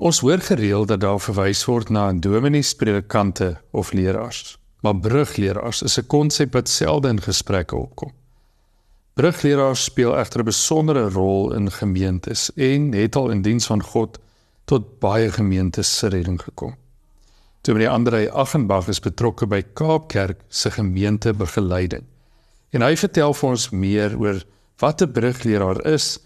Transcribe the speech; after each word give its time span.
Ons 0.00 0.22
hoor 0.24 0.40
gereeld 0.40 0.88
dat 0.88 1.00
daar 1.00 1.20
verwys 1.20 1.60
word 1.68 1.90
na 1.92 2.06
dominees, 2.12 2.70
predikante 2.72 3.58
of 3.76 3.90
leraars. 3.92 4.56
Maar 4.80 4.96
brugleraars 4.96 5.82
is 5.82 5.98
'n 5.98 6.06
konsep 6.06 6.52
wat 6.52 6.68
selde 6.68 7.08
in 7.08 7.20
gesprekke 7.20 7.76
opkom. 7.76 8.12
Brugleraars 9.14 9.84
speel 9.84 10.16
egter 10.16 10.40
'n 10.40 10.44
besondere 10.44 11.08
rol 11.08 11.52
in 11.54 11.70
gemeentes 11.70 12.50
en 12.54 12.92
het 12.92 13.16
al 13.16 13.30
in 13.30 13.42
diens 13.42 13.66
van 13.66 13.82
God 13.82 14.18
tot 14.64 14.98
baie 14.98 15.32
gemeentes 15.32 15.98
se 15.98 16.06
redding 16.06 16.42
gekom. 16.42 16.74
Toe 17.60 17.74
meneer 17.74 17.90
Andrei 17.90 18.28
Achenbach 18.28 18.88
is 18.88 19.00
betrokke 19.00 19.46
by 19.46 19.62
Kaapkerk 19.72 20.40
se 20.48 20.70
gemeentebegeleiding. 20.70 22.04
En 22.70 22.82
hy 22.82 22.96
vertel 22.96 23.34
vir 23.34 23.50
ons 23.50 23.70
meer 23.70 24.18
oor 24.18 24.44
wat 24.78 25.02
'n 25.02 25.12
brugleraar 25.12 25.86
is, 25.86 26.18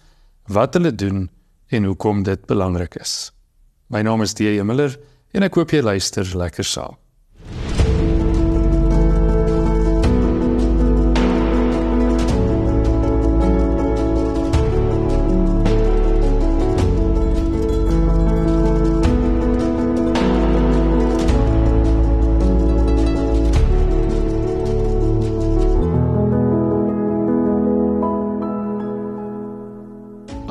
wat 0.47 0.75
hulle 0.75 0.95
doen 0.95 1.31
en 1.67 1.85
hoekom 1.85 2.23
dit 2.23 2.47
belangrik 2.47 2.95
is. 2.95 3.34
My 3.95 4.03
naam 4.03 4.23
is 4.23 4.35
D.J. 4.35 4.65
Miller 4.67 4.97
en 5.39 5.45
ek 5.47 5.55
hoop 5.55 5.71
jy 5.71 5.79
luister 5.87 6.27
lekker 6.35 6.67
saam. 6.67 6.97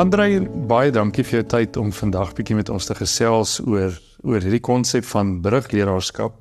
Andrei, 0.03 0.41
baie 0.67 0.91
dankie 0.91 1.23
vir 1.23 1.37
jou 1.37 1.43
tyd 1.53 1.77
om 1.79 1.91
vandag 1.95 2.33
bietjie 2.35 2.57
met 2.57 2.67
ons 2.73 2.89
te 2.89 2.95
gesels 2.97 3.53
oor 3.63 3.93
oor 4.27 4.43
hierdie 4.43 4.63
konsep 4.63 5.05
van 5.07 5.29
brugleraarskap. 5.45 6.33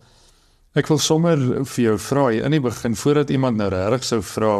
Ek 0.78 0.90
wil 0.90 0.98
sommer 1.02 1.38
vir 1.60 1.82
jou 1.84 1.94
vra 2.08 2.24
in 2.34 2.56
die 2.56 2.62
begin 2.64 2.96
voordat 2.98 3.30
iemand 3.30 3.60
nou 3.60 3.68
regtig 3.70 4.08
sou 4.08 4.18
vra 4.32 4.56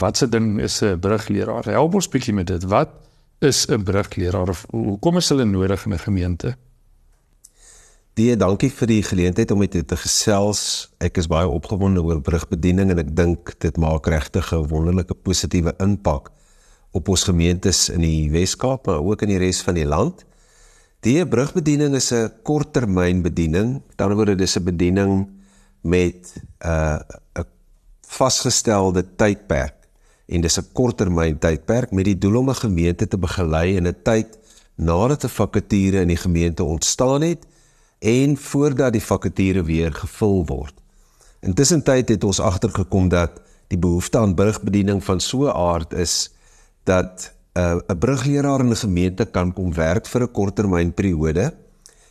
wat 0.00 0.22
se 0.22 0.28
ding 0.32 0.56
is 0.60 0.80
'n 0.82 0.96
brugleraar? 1.00 1.68
Help 1.68 1.94
ons 2.00 2.08
bietjie 2.08 2.34
met 2.34 2.46
dit. 2.46 2.64
Wat 2.64 2.88
is 3.40 3.66
'n 3.68 3.84
brugleraar 3.84 4.48
of 4.48 4.64
hoekom 4.70 5.16
is 5.16 5.28
hulle 5.28 5.44
nodig 5.44 5.84
in 5.84 5.92
'n 5.92 5.98
gemeente? 5.98 6.56
Die 8.14 8.36
dankie 8.36 8.70
vir 8.70 8.86
die 8.86 9.02
geleentheid 9.02 9.50
om 9.50 9.58
met 9.58 9.72
dit 9.72 9.88
te 9.88 9.96
gesels. 9.96 10.88
Ek 10.98 11.18
is 11.18 11.26
baie 11.26 11.48
opgewonde 11.48 12.02
oor 12.02 12.20
brugbediening 12.20 12.90
en 12.90 12.98
ek 12.98 13.16
dink 13.16 13.60
dit 13.60 13.76
maak 13.76 14.06
regtig 14.06 14.52
'n 14.52 14.68
wonderlike 14.68 15.14
positiewe 15.14 15.74
impak 15.78 16.30
op 16.90 17.08
ons 17.08 17.24
gemeentes 17.24 17.88
in 17.88 18.00
die 18.00 18.30
Wes-Kaap 18.30 18.86
maar 18.86 19.04
ook 19.04 19.22
in 19.22 19.28
die 19.28 19.38
res 19.38 19.62
van 19.62 19.74
die 19.74 19.86
land. 19.86 20.24
Die 21.00 21.26
brugbediening 21.26 21.94
is 21.94 22.12
'n 22.12 22.32
korttermynbediening. 22.42 23.82
Ander 23.96 24.16
woorde, 24.16 24.34
dis 24.34 24.56
'n 24.56 24.64
bediening 24.64 25.28
met 25.80 26.34
'n 26.36 26.68
uh, 26.68 27.00
'n 27.38 27.46
vasgestelde 28.06 29.04
tydperk 29.16 29.74
en 30.26 30.40
dis 30.40 30.58
'n 30.58 30.72
korttermyn 30.72 31.38
tydperk 31.38 31.90
met 31.90 32.04
die 32.04 32.18
doel 32.18 32.36
om 32.36 32.50
'n 32.50 32.54
gemeente 32.54 33.08
te 33.08 33.18
begelei 33.18 33.76
in 33.76 33.86
'n 33.86 34.02
tyd 34.02 34.38
nadat 34.74 35.24
'n 35.24 35.28
vakature 35.28 36.00
in 36.00 36.08
die 36.08 36.16
gemeente 36.16 36.64
ontstaan 36.64 37.22
het 37.22 37.46
en 37.98 38.36
voordat 38.36 38.92
die 38.92 39.04
vakature 39.04 39.62
weer 39.62 39.92
gevul 39.92 40.46
word. 40.46 40.74
Intussen 41.40 41.82
tyd 41.82 42.08
het 42.08 42.24
ons 42.24 42.40
agtergekom 42.40 43.08
dat 43.08 43.40
die 43.68 43.78
behoefte 43.78 44.18
aan 44.18 44.34
brugbediening 44.34 45.04
van 45.04 45.20
so 45.20 45.44
'n 45.44 45.56
aard 45.56 45.92
is 45.92 46.30
dat 46.84 47.34
'n 47.54 47.60
uh, 47.60 47.76
'n 47.88 47.98
brugleraar 47.98 48.60
in 48.60 48.70
'n 48.70 48.76
gemeente 48.76 49.24
kan 49.24 49.52
kom 49.52 49.74
werk 49.74 50.06
vir 50.06 50.22
'n 50.22 50.32
korttermynperiode 50.32 51.54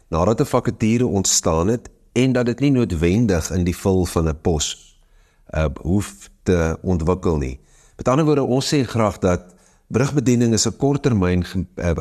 nadat 0.09 0.41
'n 0.41 0.45
vakature 0.45 1.05
ontstaan 1.05 1.67
het 1.67 1.89
en 2.11 2.31
dat 2.31 2.45
dit 2.45 2.59
nie 2.59 2.71
noodwendig 2.71 3.51
in 3.51 3.63
die 3.63 3.77
vul 3.77 4.05
van 4.05 4.27
'n 4.27 4.41
pos 4.41 4.97
uh 5.49 5.65
hoef 5.81 6.29
te 6.43 6.77
ontwikkel 6.81 7.37
nie. 7.37 7.59
Met 7.97 8.07
ander 8.07 8.25
woorde, 8.25 8.43
ons 8.43 8.73
sê 8.73 8.83
graag 8.85 9.17
dat 9.17 9.55
brugbediening 9.87 10.53
is 10.53 10.67
'n 10.67 10.77
korttermyn 10.77 11.45
uh, 11.75 11.91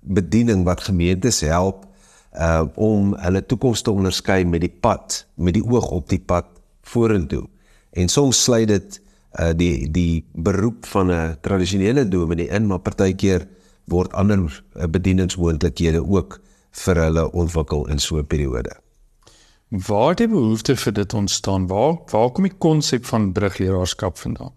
bediening 0.00 0.64
wat 0.64 0.80
gemeentes 0.80 1.40
help 1.40 1.86
uh 2.32 2.64
om 2.74 3.14
hulle 3.14 3.46
toekoms 3.46 3.82
te 3.82 3.90
onderskei 3.90 4.44
met 4.44 4.60
die 4.60 4.76
pad, 4.80 5.26
met 5.34 5.54
die 5.54 5.64
oog 5.64 5.90
op 5.90 6.08
die 6.08 6.20
pad 6.20 6.44
vorentoe. 6.82 7.48
En 7.90 8.08
soms 8.08 8.42
sluit 8.42 8.68
dit 8.68 9.00
uh 9.36 9.52
die 9.52 9.90
die 9.90 10.24
beroep 10.32 10.86
van 10.86 11.10
'n 11.10 11.36
tradisionele 11.40 12.08
dominee 12.08 12.48
in, 12.48 12.66
maar 12.66 12.78
partykeer 12.78 13.48
word 13.84 14.12
ander 14.12 14.38
uh, 14.76 14.86
bedieningsmoontlikhede 14.86 16.04
ook 16.04 16.40
vir 16.84 16.96
hulle 16.96 17.32
ontwikkel 17.32 17.88
in 17.88 17.98
so 17.98 18.18
'n 18.18 18.26
periode. 18.26 18.72
Waar 19.68 20.08
het 20.08 20.18
die 20.18 20.28
behoefte 20.28 20.76
vir 20.76 20.92
dit 20.92 21.14
ontstaan? 21.14 21.66
Waar 21.66 21.98
waar 22.10 22.30
kom 22.30 22.44
die 22.44 22.58
konsep 22.58 23.04
van 23.04 23.32
brugleraarskap 23.32 24.18
vandaan? 24.18 24.52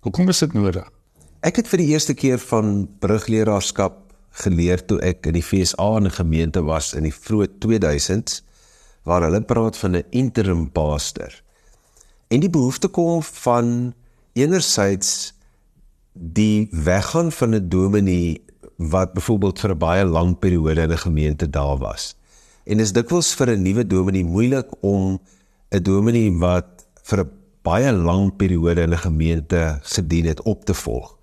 Hoekom 0.00 0.28
is 0.28 0.38
dit 0.38 0.52
nodig? 0.52 0.90
Ek 1.40 1.56
het 1.56 1.68
vir 1.68 1.78
die 1.78 1.86
eerste 1.86 2.14
keer 2.14 2.38
van 2.38 2.88
brugleraarskap 2.98 4.12
geleer 4.44 4.84
toe 4.84 5.00
ek 5.00 5.26
in 5.26 5.32
die 5.32 5.42
FSA 5.42 5.96
in 5.96 6.06
'n 6.06 6.10
gemeente 6.10 6.62
was 6.62 6.94
in 6.94 7.02
die 7.02 7.14
vroeë 7.14 7.48
2000s 7.58 8.42
waar 9.04 9.22
hulle 9.22 9.40
praat 9.40 9.76
van 9.76 9.96
'n 9.96 10.04
interim 10.10 10.70
pastor. 10.70 11.32
En 12.28 12.40
die 12.40 12.50
behoefte 12.50 12.88
kom 12.88 13.22
van 13.22 13.94
enerzijds 14.32 15.32
die 16.12 16.68
weggaan 16.70 17.32
van 17.32 17.54
'n 17.54 17.68
dominee 17.68 18.44
wat 18.76 19.12
byvoorbeeld 19.12 19.60
vir 19.60 19.70
'n 19.70 19.78
baie 19.78 20.04
lang 20.04 20.38
periode 20.38 20.80
in 20.80 20.90
'n 20.90 20.98
gemeente 20.98 21.50
daar 21.50 21.78
was. 21.78 22.16
En 22.64 22.78
is 22.78 22.92
dikwels 22.92 23.34
vir 23.34 23.48
'n 23.50 23.62
nuwe 23.62 23.86
dominee 23.86 24.24
moeilik 24.24 24.68
om 24.80 25.20
'n 25.70 25.82
dominee 25.82 26.36
wat 26.38 26.86
vir 27.02 27.18
'n 27.20 27.30
baie 27.62 27.92
lang 27.92 28.36
periode 28.36 28.80
in 28.80 28.92
'n 28.92 28.98
gemeente 28.98 29.78
gedien 29.82 30.26
het 30.26 30.42
op 30.42 30.64
te 30.64 30.74
volg. 30.74 31.18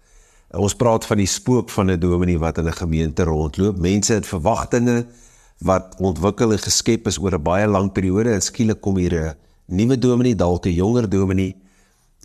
Ons 0.51 0.75
praat 0.75 1.05
van 1.05 1.17
die 1.17 1.27
spook 1.27 1.69
van 1.69 1.91
'n 1.91 1.99
dominee 1.99 2.39
wat 2.39 2.57
in 2.57 2.65
'n 2.65 2.73
gemeente 2.73 3.23
rondloop. 3.23 3.77
Mense 3.77 4.13
het 4.13 4.27
verwagtinge 4.27 5.05
wat 5.57 5.95
ontwikkel 5.97 6.51
en 6.51 6.59
geskep 6.59 7.07
is 7.07 7.19
oor 7.19 7.33
'n 7.33 7.41
baie 7.41 7.67
lang 7.67 7.91
periode 7.91 8.31
en 8.31 8.41
skielik 8.41 8.81
kom 8.81 8.97
hier 8.97 9.13
'n 9.13 9.35
nuwe 9.65 9.97
dominee, 9.97 10.35
dalk 10.35 10.65
'n 10.65 10.73
jonger 10.73 11.09
dominee 11.09 11.55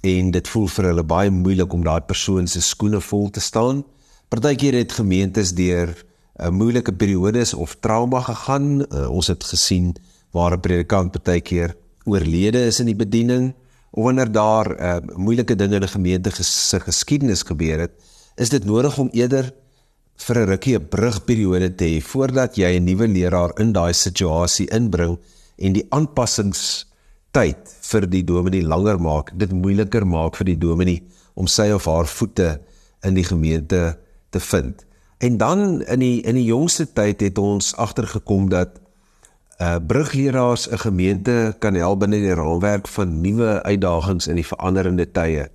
en 0.02 0.30
dit 0.34 0.48
voel 0.48 0.66
vir 0.66 0.88
hulle 0.90 1.04
baie 1.06 1.30
moeilik 1.30 1.72
om 1.72 1.84
daai 1.86 2.00
persoon 2.06 2.48
se 2.50 2.60
skoene 2.60 3.00
vol 3.00 3.30
te 3.30 3.40
staan. 3.40 3.84
Partykeer 4.28 4.74
het 4.74 4.92
gemeentes 4.98 5.54
deur 5.54 5.94
'n 5.94 6.46
uh, 6.46 6.50
moeilike 6.50 6.92
periodes 6.92 7.54
of 7.54 7.76
trauma 7.80 8.20
gegaan. 8.20 8.82
Uh, 8.82 9.10
ons 9.10 9.26
het 9.26 9.44
gesien 9.44 9.94
waar 10.32 10.52
'n 10.56 10.60
predikant 10.60 11.12
partykeer 11.12 11.76
oorlede 12.04 12.66
is 12.66 12.80
in 12.80 12.86
die 12.86 12.96
bediening 12.96 13.54
of 13.90 14.04
wanneer 14.04 14.32
daar 14.32 14.68
uh, 14.80 14.96
moeilike 15.16 15.54
dinge 15.54 15.74
in 15.74 15.82
'n 15.82 15.88
gemeente 15.88 16.30
ges 16.30 16.69
se 16.69 16.80
geskiedenis 16.80 17.42
gebeur 17.42 17.78
het, 17.78 17.92
is 18.36 18.48
dit 18.48 18.64
nodig 18.64 18.98
om 18.98 19.08
eerder 19.12 19.52
vir 20.16 20.36
'n 20.38 20.48
rukkie 20.48 20.78
'n 20.78 20.88
brugperiode 20.88 21.74
te 21.74 21.84
hê 21.84 22.00
voordat 22.02 22.56
jy 22.56 22.78
'n 22.78 22.84
nuwe 22.84 23.08
leraar 23.08 23.52
in 23.60 23.72
daai 23.72 23.92
situasie 23.92 24.66
inbring 24.70 25.19
en 25.58 25.72
die 25.72 25.86
aanpassings 25.90 26.86
tyd 27.32 27.72
vir 27.91 28.06
die 28.12 28.25
dominee 28.25 28.65
langer 28.65 29.00
maak, 29.00 29.32
dit 29.38 29.53
moeiliker 29.53 30.06
maak 30.06 30.37
vir 30.37 30.53
die 30.53 30.59
dominee 30.60 31.03
om 31.34 31.48
sy 31.48 31.70
of 31.72 31.88
haar 31.88 32.09
voete 32.09 32.60
in 33.06 33.16
die 33.16 33.25
gemeente 33.25 33.97
te 34.31 34.41
vind. 34.41 34.84
En 35.22 35.37
dan 35.41 35.82
in 35.82 36.03
die 36.03 36.20
in 36.26 36.37
die 36.37 36.48
jongste 36.48 36.87
tyd 36.93 37.20
het 37.20 37.38
ons 37.38 37.72
agtergekom 37.76 38.48
dat 38.53 38.81
uh 39.62 39.76
brugleraars 39.87 40.69
'n 40.70 40.78
gemeente 40.78 41.56
kan 41.59 41.75
help 41.75 41.98
binne 42.00 42.19
die 42.20 42.34
raamwerk 42.34 42.88
van 42.88 43.20
nuwe 43.20 43.62
uitdagings 43.62 44.26
in 44.26 44.34
die 44.34 44.47
veranderende 44.47 45.06
tye. 45.12 45.49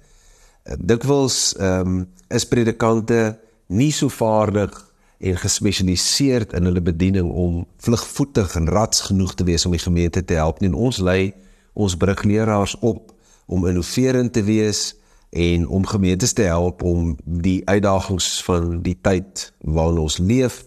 Uh, 0.65 0.73
dikwels 0.79 1.55
ehm 1.59 1.87
um, 1.87 2.07
is 2.27 2.47
predikante 2.47 3.39
nie 3.67 3.91
so 3.91 4.07
vaardig 4.09 4.71
en 5.17 5.37
gespesialiseerd 5.37 6.53
in 6.53 6.63
hulle 6.63 6.81
bediening 6.81 7.31
om 7.31 7.65
vlugvoetig 7.77 8.55
en 8.55 8.69
rats 8.69 9.01
genoeg 9.01 9.33
te 9.33 9.43
wees 9.43 9.65
om 9.65 9.71
die 9.71 9.81
gemeente 9.81 10.25
te 10.25 10.33
help 10.33 10.59
nie. 10.59 10.69
En 10.69 10.75
ons 10.75 10.97
lei 10.97 11.33
ons 11.77 11.97
brugleraars 11.99 12.77
op 12.79 13.13
om 13.45 13.67
innoverend 13.69 14.33
te 14.33 14.43
wees 14.43 14.95
en 15.29 15.67
om 15.67 15.85
gemeentes 15.85 16.33
te 16.33 16.47
help 16.49 16.83
om 16.83 17.13
die 17.23 17.61
uitdagings 17.67 18.43
van 18.47 18.79
die 18.81 18.97
tyd 19.01 19.51
waarin 19.61 20.01
ons 20.07 20.17
leef 20.17 20.63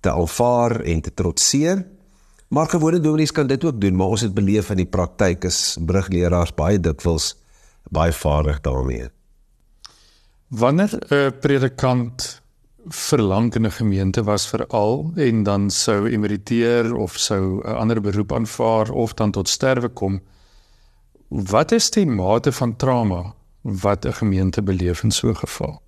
te 0.00 0.10
aanvaar 0.10 0.80
en 0.80 1.00
te 1.04 1.14
trotseer. 1.14 1.84
Maar 2.48 2.70
gewone 2.72 3.00
dominees 3.00 3.32
kan 3.32 3.46
dit 3.46 3.64
ook 3.64 3.80
doen, 3.80 3.96
maar 3.96 4.16
ons 4.16 4.24
het 4.24 4.34
beleef 4.34 4.70
in 4.72 4.80
die 4.82 4.88
praktyk 4.88 5.44
is 5.44 5.76
brugleraars 5.84 6.54
baie 6.56 6.80
dikwels 6.80 7.34
baie 7.92 8.12
vaardig 8.12 8.60
daarmee. 8.60 9.08
Wanneer 10.48 10.98
'n 11.08 11.38
predikant 11.40 12.42
verlang 12.88 13.54
in 13.54 13.66
'n 13.66 13.70
gemeente 13.70 14.22
was 14.22 14.48
veral 14.48 15.12
en 15.14 15.42
dan 15.42 15.70
sou 15.70 16.08
emeriteer 16.08 16.94
of 16.94 17.18
sou 17.18 17.60
'n 17.64 17.74
ander 17.74 18.00
beroep 18.00 18.32
aanvaar 18.32 18.90
of 18.90 19.14
dan 19.14 19.30
tot 19.30 19.48
sterwe 19.48 19.88
kom, 19.88 20.20
Wat 21.28 21.72
is 21.76 21.90
die 21.92 22.06
mate 22.06 22.52
van 22.52 22.76
trauma 22.76 23.34
wat 23.60 24.04
'n 24.04 24.12
gemeente 24.12 24.62
beleef 24.62 25.02
in 25.02 25.10
so 25.10 25.28
'n 25.28 25.36
geval? 25.36 25.82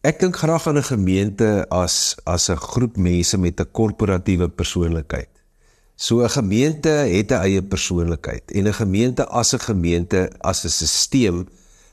Ek 0.00 0.20
dink 0.20 0.36
graag 0.36 0.66
aan 0.66 0.76
'n 0.76 0.82
gemeente 0.82 1.66
as 1.68 2.16
as 2.24 2.48
'n 2.50 2.56
groep 2.56 2.96
mense 2.96 3.38
met 3.38 3.60
'n 3.60 3.70
korporatiewe 3.72 4.48
persoonlikheid. 4.48 5.28
So 5.94 6.22
'n 6.22 6.28
gemeente 6.28 6.88
het 6.88 7.30
'n 7.30 7.40
eie 7.40 7.62
persoonlikheid 7.62 8.50
en 8.50 8.66
'n 8.66 8.74
gemeente 8.74 9.26
as 9.26 9.54
'n 9.54 9.58
gemeente 9.58 10.30
as 10.40 10.64
'n 10.64 10.68
stelsel 10.68 11.44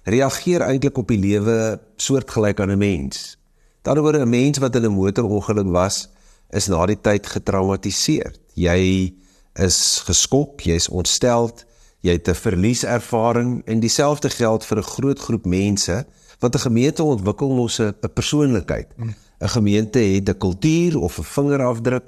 reageer 0.04 0.62
eintlik 0.62 0.98
op 0.98 1.07
die 1.07 1.19
lewe 1.19 1.80
soortgelyk 1.96 2.60
aan 2.60 2.72
'n 2.72 2.78
mens. 2.78 3.38
Daaroor 3.81 4.19
'n 4.19 4.30
mens 4.30 4.57
wat 4.57 4.75
in 4.75 4.84
'n 4.84 4.92
motorongeluk 4.92 5.72
was, 5.72 6.10
is 6.50 6.68
na 6.68 6.86
die 6.86 7.01
tyd 7.01 7.28
getraumatiseer. 7.28 8.36
Jy 8.54 9.13
is 9.54 10.02
geskok, 10.06 10.62
jy's 10.62 10.90
ontsteld, 10.90 11.66
jy 12.00 12.12
het 12.12 12.28
'n 12.28 12.36
verlieservaring 12.36 13.62
en 13.66 13.80
dieselfde 13.80 14.30
geld 14.30 14.66
vir 14.66 14.78
'n 14.78 14.84
groot 14.84 15.20
groep 15.20 15.46
mense 15.46 16.06
want 16.40 16.56
'n 16.56 16.60
gemeente 16.60 17.04
ontwikkel 17.04 17.50
mos 17.50 17.80
'n 17.80 17.94
persoonlikheid. 18.14 18.88
'n 18.98 19.50
Gemeente 19.50 20.00
het 20.00 20.30
'n 20.30 20.38
kultuur 20.38 21.00
of 21.00 21.18
'n 21.20 21.24
vingerafdruk 21.24 22.04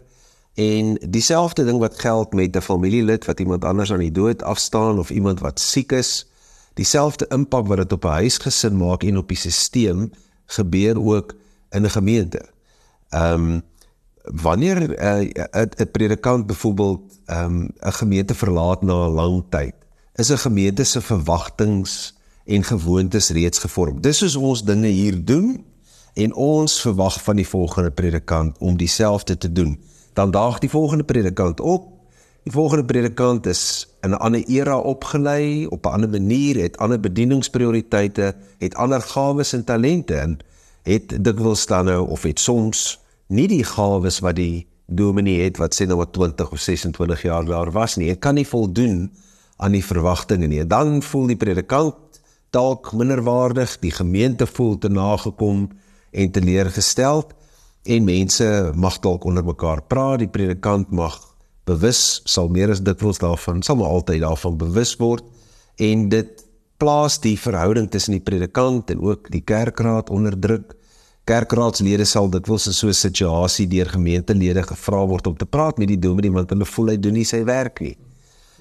En 0.56 0.98
dieselfde 1.10 1.66
ding 1.66 1.80
wat 1.80 2.00
geld 2.00 2.34
met 2.34 2.56
'n 2.56 2.62
familielid 2.62 3.26
wat 3.26 3.40
iemand 3.40 3.66
anders 3.66 3.92
aan 3.92 4.00
die 4.00 4.12
dood 4.12 4.44
afstaan 4.44 5.00
of 5.00 5.10
iemand 5.10 5.40
wat 5.40 5.60
siek 5.60 5.92
is, 5.92 6.28
dieselfde 6.74 7.26
impak 7.28 7.68
wat 7.68 7.78
dit 7.78 7.92
op 7.92 8.04
'n 8.04 8.08
huisgesin 8.08 8.78
maak 8.78 9.04
en 9.04 9.18
op 9.18 9.28
die 9.28 9.38
stelsel 9.38 10.10
gebeur 10.46 11.06
ook 11.06 11.34
in 11.70 11.84
'n 11.84 11.90
gemeente. 11.90 12.42
Ehm 13.10 13.34
um, 13.34 13.62
wanneer 14.34 14.78
'n 14.82 15.32
uh, 15.52 15.66
'n 15.78 15.92
predikant 15.92 16.46
byvoorbeeld 16.48 17.02
ehm 17.26 17.46
um, 17.46 17.70
'n 17.80 17.92
gemeente 17.92 18.36
verlaat 18.36 18.82
na 18.82 19.06
'n 19.06 19.14
lang 19.14 19.44
tyd, 19.50 19.76
is 20.16 20.30
'n 20.30 20.38
gemeente 20.38 20.84
se 20.84 21.02
verwagtinge 21.02 22.12
en 22.46 22.64
gewoontes 22.64 23.30
reeds 23.30 23.60
gevorm. 23.60 24.02
Dis 24.02 24.18
soos 24.18 24.36
ons 24.36 24.64
dinge 24.64 24.88
hier 24.88 25.26
doen 25.26 25.66
en 26.14 26.34
ons 26.34 26.82
verwag 26.82 27.24
van 27.24 27.36
die 27.36 27.48
volgende 27.48 27.92
predikant 27.92 28.58
om 28.58 28.78
dieselfde 28.78 29.38
te 29.38 29.52
doen 29.52 29.80
dan 30.14 30.32
daag 30.32 30.60
die 30.60 30.70
volgende 30.70 31.04
predikant 31.04 31.60
op. 31.60 31.92
Die 32.44 32.52
volgende 32.52 32.86
predikant 32.86 33.46
is 33.46 33.88
in 34.02 34.10
'n 34.10 34.14
ander 34.14 34.44
era 34.48 34.78
opgelei, 34.78 35.66
op 35.66 35.86
'n 35.86 35.90
ander 35.90 36.10
manier, 36.10 36.62
het 36.62 36.78
ander 36.78 37.00
bedieningsprioriteite, 37.00 38.36
het 38.58 38.76
ander 38.76 39.02
gawes 39.02 39.54
en 39.54 39.64
talente 39.64 40.16
en 40.16 40.38
het 40.84 41.24
dikwels 41.24 41.66
dan 41.66 41.86
nou 41.86 42.10
of 42.10 42.24
het 42.24 42.40
soms 42.40 43.00
nie 43.28 43.48
die 43.50 43.64
gawes 43.66 44.22
wat 44.24 44.38
die 44.38 44.68
dominee 44.86 45.44
het 45.44 45.58
wat 45.58 45.74
sê 45.74 45.88
nou 45.90 45.98
wat 45.98 46.14
20 46.14 46.52
of 46.52 46.62
26 46.62 47.24
jaar 47.26 47.46
daar 47.46 47.72
was 47.74 47.98
nie. 47.98 48.10
Hy 48.12 48.20
kan 48.22 48.38
nie 48.38 48.46
voldoen 48.46 49.10
aan 49.58 49.74
die 49.74 49.84
verwagtinge 49.84 50.48
nie. 50.48 50.62
Dan 50.68 51.02
voel 51.02 51.32
die 51.34 51.40
predikant 51.40 52.20
dalk 52.56 52.94
minderwaardig, 52.96 53.80
die 53.82 53.92
gemeente 53.92 54.48
voel 54.48 54.78
te 54.78 54.90
nagekom 54.90 55.68
en 56.12 56.32
teleurgesteld 56.32 57.34
en 57.86 58.06
mense 58.08 58.48
mag 58.76 59.00
dalk 59.04 59.26
onder 59.28 59.46
mekaar 59.46 59.84
praat, 59.90 60.22
die 60.24 60.32
predikant 60.32 60.94
mag 60.96 61.18
bewus 61.66 62.22
sal 62.30 62.50
meer 62.54 62.72
as 62.74 62.82
dit 62.86 63.02
wels 63.02 63.20
daarvan, 63.22 63.62
sal 63.66 63.78
maar 63.80 63.94
altyd 63.98 64.22
daarvan 64.24 64.58
bewus 64.62 64.94
word 65.02 65.26
en 65.82 66.08
dit 66.10 66.46
plaas 66.82 67.18
die 67.24 67.36
verhouding 67.40 67.90
tussen 67.92 68.16
die 68.18 68.24
predikant 68.24 68.92
en 68.94 69.02
ook 69.04 69.30
die 69.34 69.44
kerkraad 69.44 70.10
onder 70.14 70.36
druk. 70.40 70.76
Kerkraadslede 71.26 72.06
sal 72.06 72.28
dit 72.30 72.46
wels 72.46 72.68
in 72.70 72.74
so 72.78 72.88
'n 72.88 72.94
situasie 72.94 73.68
deur 73.68 73.90
gemeentelede 73.90 74.62
gevra 74.64 75.06
word 75.08 75.28
om 75.28 75.38
te 75.38 75.46
praat 75.46 75.78
met 75.78 75.88
die 75.88 76.00
dominee 76.00 76.32
want 76.32 76.50
hulle 76.50 76.66
voel 76.66 76.88
hy 76.90 76.98
doen 76.98 77.14
nie 77.14 77.26
sy 77.26 77.44
werk 77.44 77.80
nie. 77.82 77.98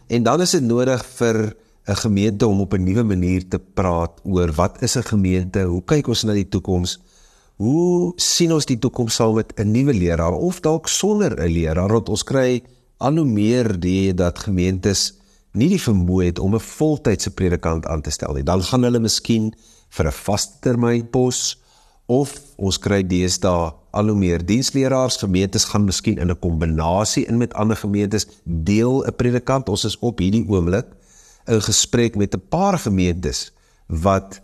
En 0.09 0.23
dan 0.23 0.41
is 0.41 0.51
dit 0.51 0.63
nodig 0.63 1.05
vir 1.19 1.55
'n 1.87 1.97
gemeente 1.97 2.47
om 2.47 2.61
op 2.61 2.73
'n 2.73 2.85
nuwe 2.85 3.03
manier 3.03 3.49
te 3.49 3.59
praat 3.59 4.21
oor 4.25 4.53
wat 4.53 4.83
is 4.83 4.97
'n 4.97 5.03
gemeente? 5.03 5.63
Hoe 5.63 5.83
kyk 5.85 6.09
ons 6.09 6.25
na 6.25 6.33
die 6.33 6.49
toekoms? 6.49 6.99
Hoe 7.57 8.13
sien 8.17 8.53
ons 8.53 8.67
die 8.67 8.79
toekoms 8.79 9.15
saam 9.15 9.35
met 9.35 9.53
'n 9.57 9.71
nuwe 9.71 9.93
leraar 9.93 10.33
of 10.33 10.61
dalk 10.61 10.89
sonder 10.89 11.37
'n 11.37 11.53
leraar 11.53 11.93
wat 11.93 12.09
ons 12.09 12.25
kry 12.25 12.63
al 12.99 13.17
hoe 13.17 13.27
meer 13.27 13.81
die 13.81 14.15
dat 14.15 14.39
gemeentes 14.39 15.13
nie 15.53 15.69
die 15.69 15.81
vermoë 15.81 16.25
het 16.25 16.39
om 16.39 16.55
'n 16.55 16.61
voltydse 16.61 17.31
predikant 17.31 17.87
aan 17.87 18.01
te 18.01 18.11
stel 18.11 18.33
nie. 18.35 18.43
Dan 18.43 18.63
gaan 18.63 18.83
hulle 18.83 18.99
miskien 18.99 19.53
vir 19.91 20.07
'n 20.07 20.13
vastermyn 20.13 21.11
pos 21.11 21.64
of 22.06 22.35
ons 22.56 22.79
kry 22.79 23.03
deesdae 23.06 23.73
al 23.95 24.11
hoe 24.11 24.19
meer 24.19 24.43
diensleraars. 24.45 25.17
Gemeentes 25.23 25.65
gaan 25.71 25.85
miskien 25.85 26.19
in 26.19 26.31
'n 26.31 26.39
kombinasie 26.39 27.27
in 27.27 27.39
met 27.39 27.55
ander 27.55 27.77
gemeentes 27.77 28.27
deel 28.45 29.05
'n 29.06 29.17
predikant. 29.17 29.69
Ons 29.69 29.85
is 29.85 29.99
op 29.99 30.19
hierdie 30.19 30.45
oomblik 30.49 30.87
in 31.47 31.62
gesprek 31.62 32.17
met 32.17 32.35
'n 32.35 32.43
paar 32.49 32.79
gemeentes 32.79 33.53
wat 33.87 34.41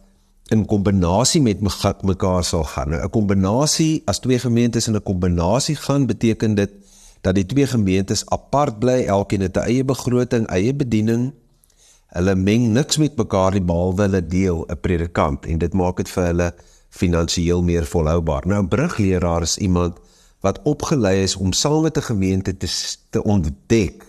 in 0.49 0.67
kombinasie 0.67 1.43
met 1.43 1.61
mekaar 2.03 2.45
sal 2.45 2.65
gaan. 2.65 2.95
'n 2.95 3.11
kombinasie 3.11 4.03
as 4.05 4.19
twee 4.19 4.39
gemeentes 4.39 4.87
in 4.87 4.95
'n 4.95 5.03
kombinasie 5.03 5.77
gaan 5.77 6.07
beteken 6.07 6.55
dit 6.55 6.71
dat 7.21 7.35
die 7.35 7.47
twee 7.47 7.67
gemeentes 7.67 8.27
apart 8.27 8.79
bly, 8.79 9.05
elkeen 9.05 9.41
het 9.41 9.57
'n 9.57 9.67
eie 9.69 9.85
begroting, 9.85 10.47
eie 10.47 10.75
bediening. 10.75 11.33
Hulle 12.07 12.35
meng 12.35 12.73
niks 12.73 12.97
met 12.97 13.17
mekaar 13.17 13.53
nie 13.53 13.62
behalwe 13.62 14.03
hulle 14.03 14.27
deel 14.27 14.65
'n 14.69 14.81
predikant 14.81 15.47
en 15.47 15.59
dit 15.59 15.73
maak 15.73 15.97
dit 15.97 16.09
vir 16.09 16.25
hulle 16.25 16.55
finansiëel 16.91 17.63
meer 17.63 17.87
volhoubaar. 17.87 18.47
Nou 18.47 18.63
'n 18.63 18.69
brugleraar 18.69 19.43
is 19.43 19.59
iemand 19.59 19.99
wat 20.41 20.61
opgelei 20.63 21.23
is 21.23 21.37
om 21.37 21.53
saam 21.53 21.83
met 21.83 21.97
'n 21.97 22.03
gemeente 22.03 22.57
te 22.57 22.97
te 23.11 23.23
ontdek 23.23 24.05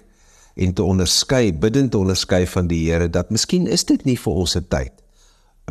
en 0.56 0.74
te 0.74 0.84
onderskei, 0.84 1.54
bidend 1.54 1.92
te 1.92 1.98
onderskei 1.98 2.48
van 2.48 2.68
die 2.68 2.92
Here 2.92 3.10
dat 3.10 3.30
miskien 3.30 3.68
is 3.68 3.86
dit 3.86 4.04
nie 4.04 4.20
vir 4.20 4.34
ons 4.34 4.52
se 4.52 4.68
tyd 4.68 4.92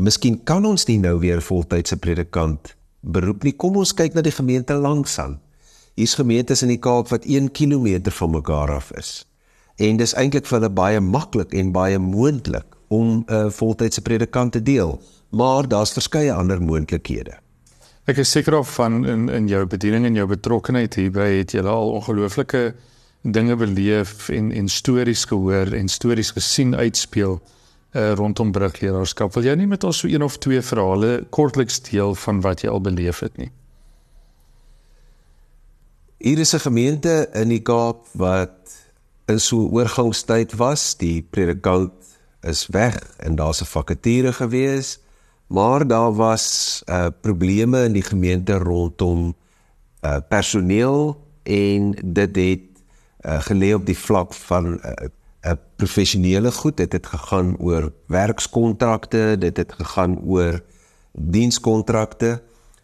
Miskien 0.01 0.39
kan 0.49 0.65
ons 0.65 0.87
nie 0.89 0.97
nou 1.01 1.19
weer 1.21 1.43
voltydse 1.45 1.99
predikant 2.01 2.75
beroep 3.01 3.45
nie. 3.45 3.53
Kom 3.53 3.77
ons 3.81 3.93
kyk 3.97 4.15
na 4.17 4.23
die 4.25 4.33
gemeente 4.33 4.77
langs 4.79 5.19
aan. 5.21 5.39
Hier's 5.99 6.15
gemeentes 6.17 6.63
in 6.65 6.71
die 6.73 6.81
Kaap 6.81 7.11
wat 7.13 7.27
1 7.29 7.51
km 7.57 8.09
van 8.17 8.33
mekaar 8.33 8.73
af 8.79 8.91
is. 8.97 9.27
En 9.77 9.99
dis 10.01 10.15
eintlik 10.17 10.47
vir 10.49 10.59
hulle 10.59 10.73
baie 10.73 11.01
maklik 11.05 11.53
en 11.57 11.73
baie 11.73 11.99
moontlik 11.99 12.79
om 12.89 13.21
'n 13.21 13.25
uh, 13.29 13.51
voltydse 13.51 14.01
predikant 14.01 14.53
te 14.53 14.63
deel, 14.63 15.01
maar 15.31 15.69
daar's 15.69 15.93
verskeie 15.93 16.33
ander 16.33 16.63
moontlikhede. 16.63 17.39
Ek 18.11 18.19
is 18.19 18.31
seker 18.31 18.57
of 18.59 18.75
van 18.75 19.05
in 19.07 19.29
in 19.29 19.49
jou 19.49 19.67
bediening 19.67 20.07
en 20.07 20.15
jou 20.15 20.27
betrokkeheid 20.27 20.95
hierby 20.95 21.29
het 21.39 21.53
jy 21.55 21.63
al 21.63 21.93
ongelooflike 22.01 22.75
dinge 23.23 23.57
beleef 23.57 24.29
en 24.29 24.51
en 24.53 24.69
stories 24.69 25.25
gehoor 25.25 25.73
en 25.77 25.89
stories 25.89 26.31
gesien 26.31 26.75
uitspeel 26.75 27.41
uh, 27.93 28.13
rondom 28.13 28.53
brugleraarskap. 28.53 29.35
Wil 29.35 29.51
jy 29.51 29.55
nie 29.61 29.69
met 29.71 29.85
ons 29.85 30.03
so 30.03 30.09
een 30.09 30.23
of 30.23 30.39
twee 30.39 30.63
verhale 30.63 31.27
kortliks 31.31 31.81
deel 31.91 32.15
van 32.15 32.41
wat 32.41 32.65
jy 32.65 32.71
al 32.71 32.81
beleef 32.81 33.21
het 33.21 33.37
nie? 33.37 33.51
Hier 36.21 36.39
is 36.39 36.55
'n 36.55 36.67
gemeente 36.67 37.29
in 37.33 37.49
die 37.49 37.63
Kaap 37.63 38.07
wat 38.13 38.59
in 39.27 39.41
so 39.41 39.69
oorgangstyd 39.69 40.57
was. 40.57 40.97
Die 40.97 41.23
predikant 41.23 41.93
is 42.43 42.67
weg 42.67 42.99
en 43.19 43.37
daar's 43.37 43.61
'n 43.61 43.65
vakature 43.67 44.33
gewees, 44.33 44.99
maar 45.51 45.87
daar 45.87 46.15
was 46.15 46.83
uh 46.87 47.07
probleme 47.21 47.85
in 47.85 47.93
die 47.93 48.07
gemeente 48.07 48.59
rondom 48.59 49.35
uh 50.01 50.17
personeel 50.29 51.27
en 51.43 51.91
dit 52.05 52.37
het 52.37 52.61
uh 53.27 53.41
gelê 53.43 53.75
op 53.75 53.87
die 53.87 53.99
vlak 53.99 54.35
van 54.35 54.79
uh, 54.79 55.11
'n 55.43 55.59
professionele 55.77 56.53
goed, 56.53 56.77
dit 56.77 56.93
het 56.93 57.07
gegaan 57.07 57.57
oor 57.59 57.93
werkskontrakte, 58.07 59.37
dit 59.39 59.57
het 59.57 59.73
gegaan 59.73 60.21
oor 60.21 60.61
dienskontrakte 61.13 62.43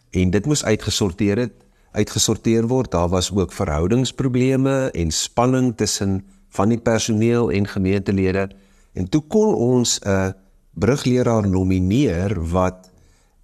en 0.09 0.29
dit 0.29 0.45
moes 0.45 0.63
uitgesorteer 0.65 1.37
het, 1.37 1.53
uitgesorteer 1.91 2.67
word. 2.67 2.91
Daar 2.91 3.09
was 3.09 3.31
ook 3.31 3.51
verhoudingsprobleme 3.51 4.91
en 4.91 5.11
spanning 5.11 5.77
tussen 5.77 6.25
van 6.49 6.69
die 6.69 6.79
personeel 6.79 7.51
en 7.51 7.67
gemeentelede. 7.67 8.49
En 8.93 9.09
toe 9.09 9.21
kon 9.27 9.55
ons 9.55 9.99
'n 9.99 10.33
brugleraar 10.79 11.47
nomineer 11.49 12.35
wat 12.53 12.89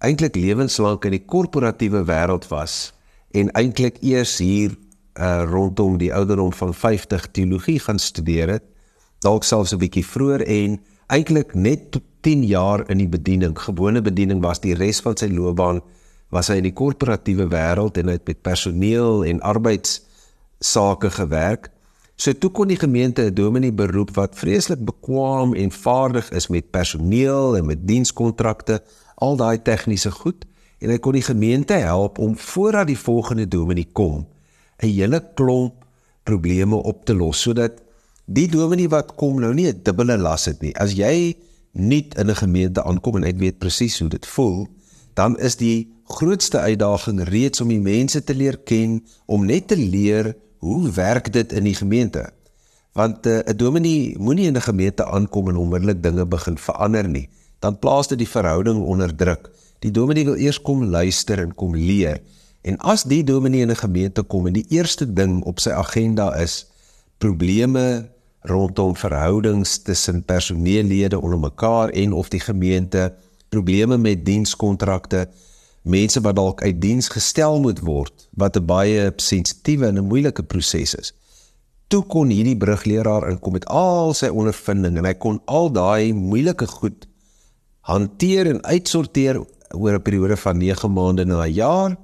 eintlik 0.04 0.36
lewenslank 0.36 1.04
in 1.08 1.16
die 1.16 1.24
korporatiewe 1.24 2.04
wêreld 2.08 2.48
was 2.52 2.92
en 3.34 3.50
eintlik 3.58 3.98
eers 4.02 4.38
hier 4.38 4.74
uh, 4.74 5.42
rondom 5.50 5.98
die 5.98 6.12
ouderdom 6.14 6.52
van 6.52 6.74
50 6.74 7.30
teologie 7.34 7.80
gaan 7.82 7.98
studeer 7.98 8.56
het 8.58 8.66
dalk 9.24 9.44
selfs 9.44 9.74
'n 9.74 9.80
bietjie 9.80 10.06
vroeër 10.06 10.42
en 10.46 10.80
eintlik 11.08 11.54
net 11.54 12.00
10 12.24 12.44
jaar 12.48 12.84
in 12.88 12.98
die 12.98 13.08
bediening, 13.08 13.52
gewone 13.58 14.00
bediening 14.00 14.40
was 14.42 14.62
die 14.64 14.74
res 14.74 15.00
van 15.04 15.16
sy 15.16 15.28
loopbaan 15.28 15.82
was 16.32 16.48
hy 16.48 16.56
in 16.58 16.68
die 16.68 16.76
korporatiewe 16.76 17.46
wêreld 17.52 17.98
en 18.00 18.08
hy 18.08 18.16
het 18.16 18.26
met 18.26 18.42
personeel 18.42 19.24
en 19.28 19.42
arbeids 19.44 20.00
sake 20.64 21.10
gewerk. 21.10 21.68
So 22.16 22.32
toe 22.32 22.50
kon 22.50 22.68
die 22.70 22.78
gemeente 22.78 23.22
'n 23.22 23.34
dominee 23.34 23.72
beroep 23.72 24.14
wat 24.14 24.38
vreeslik 24.38 24.84
bekwam 24.84 25.54
en 25.54 25.70
vaardig 25.70 26.30
is 26.30 26.48
met 26.48 26.70
personeel 26.70 27.56
en 27.56 27.66
met 27.66 27.86
dienskontrakte, 27.86 28.82
al 29.14 29.36
daai 29.36 29.62
tegniese 29.62 30.10
goed 30.10 30.44
en 30.78 30.90
hy 30.90 30.98
kon 30.98 31.12
die 31.12 31.24
gemeente 31.24 31.72
help 31.72 32.18
om 32.18 32.36
voordat 32.36 32.86
die 32.86 32.98
volgende 32.98 33.48
dominee 33.48 33.88
kom 33.92 34.26
'n 34.78 34.86
hele 34.86 35.20
klomp 35.34 35.84
probleme 36.22 36.76
op 36.76 37.04
te 37.04 37.14
los 37.14 37.40
sodat 37.40 37.82
die 38.24 38.48
dominee 38.48 38.88
wat 38.88 39.14
kom 39.14 39.40
nou 39.40 39.54
nie 39.54 39.68
'n 39.68 39.80
dubbele 39.82 40.16
las 40.18 40.44
het 40.44 40.60
nie. 40.60 40.74
As 40.76 40.92
jy 40.92 41.36
nie 41.72 42.06
in 42.16 42.30
'n 42.30 42.34
gemeente 42.34 42.82
aankom 42.82 43.16
en 43.16 43.24
ek 43.24 43.38
weet 43.38 43.58
presies 43.58 43.98
hoe 43.98 44.08
dit 44.08 44.26
voel, 44.26 44.66
dan 45.14 45.38
is 45.38 45.56
die 45.56 45.92
grootste 46.04 46.58
uitdaging 46.58 47.22
reeds 47.28 47.60
om 47.60 47.68
die 47.68 47.80
mense 47.80 48.24
te 48.24 48.34
leer 48.34 48.56
ken, 48.56 49.04
om 49.26 49.46
net 49.46 49.68
te 49.68 49.76
leer 49.76 50.36
hoe 50.64 50.90
werk 50.96 51.32
dit 51.32 51.52
in 51.52 51.68
die 51.68 51.76
gemeente. 51.76 52.30
Want 52.92 53.26
eh, 53.26 53.38
'n 53.44 53.50
uh, 53.50 53.56
dominee 53.56 54.18
moenie 54.18 54.46
in 54.46 54.56
'n 54.56 54.68
gemeente 54.70 55.04
aankom 55.04 55.48
en 55.48 55.56
onmiddellik 55.56 56.02
dinge 56.02 56.26
begin 56.26 56.58
verander 56.58 57.08
nie. 57.08 57.28
Dan 57.58 57.78
plaas 57.78 58.08
dit 58.08 58.18
die 58.18 58.28
verhouding 58.28 58.80
onder 58.82 59.14
druk. 59.14 59.50
Die 59.78 59.90
dominee 59.90 60.24
wil 60.24 60.36
eers 60.36 60.60
kom 60.60 60.84
luister 60.84 61.38
en 61.38 61.54
kom 61.54 61.76
leer. 61.76 62.20
En 62.62 62.78
as 62.78 63.04
die 63.04 63.24
dominee 63.24 63.60
in 63.60 63.70
'n 63.70 63.76
gemeente 63.76 64.22
kom 64.22 64.46
en 64.46 64.52
die 64.52 64.66
eerste 64.68 65.12
ding 65.12 65.44
op 65.44 65.60
sy 65.60 65.70
agenda 65.70 66.34
is 66.36 66.66
probleme 67.18 68.08
rondom 68.40 68.96
verhoudings 68.96 69.78
tussen 69.82 70.24
personeellede 70.24 71.20
onder 71.20 71.38
mekaar 71.38 71.88
en 71.88 72.12
of 72.12 72.28
die 72.28 72.40
gemeente, 72.40 73.14
probleme 73.48 73.98
met 73.98 74.24
dienskontrakte, 74.24 75.28
mense 75.84 76.20
wat 76.24 76.36
dalk 76.36 76.62
uit 76.64 76.80
diens 76.80 77.08
gestel 77.12 77.60
moet 77.60 77.80
word, 77.84 78.28
wat 78.40 78.56
'n 78.56 78.66
baie 78.66 79.12
sensitiewe 79.16 79.86
en 79.86 79.98
'n 79.98 80.08
moeilike 80.08 80.42
proses 80.42 80.94
is. 80.94 81.12
Toe 81.88 82.02
kon 82.02 82.28
hierdie 82.28 82.56
brugleraar 82.56 83.30
inkom 83.30 83.52
met 83.52 83.66
al 83.66 84.14
sy 84.14 84.28
ondervinding 84.28 84.96
en 84.98 85.04
hy 85.04 85.14
kon 85.14 85.40
al 85.44 85.70
daai 85.72 86.12
moeilike 86.12 86.66
goed 86.66 87.06
hanteer 87.80 88.46
en 88.46 88.64
uitsorteer 88.64 89.44
oor 89.74 89.94
'n 89.94 90.02
periode 90.02 90.36
van 90.36 90.58
9 90.58 90.92
maande 90.92 91.24
na 91.24 91.44
'n 91.44 91.52
jaar 91.52 91.96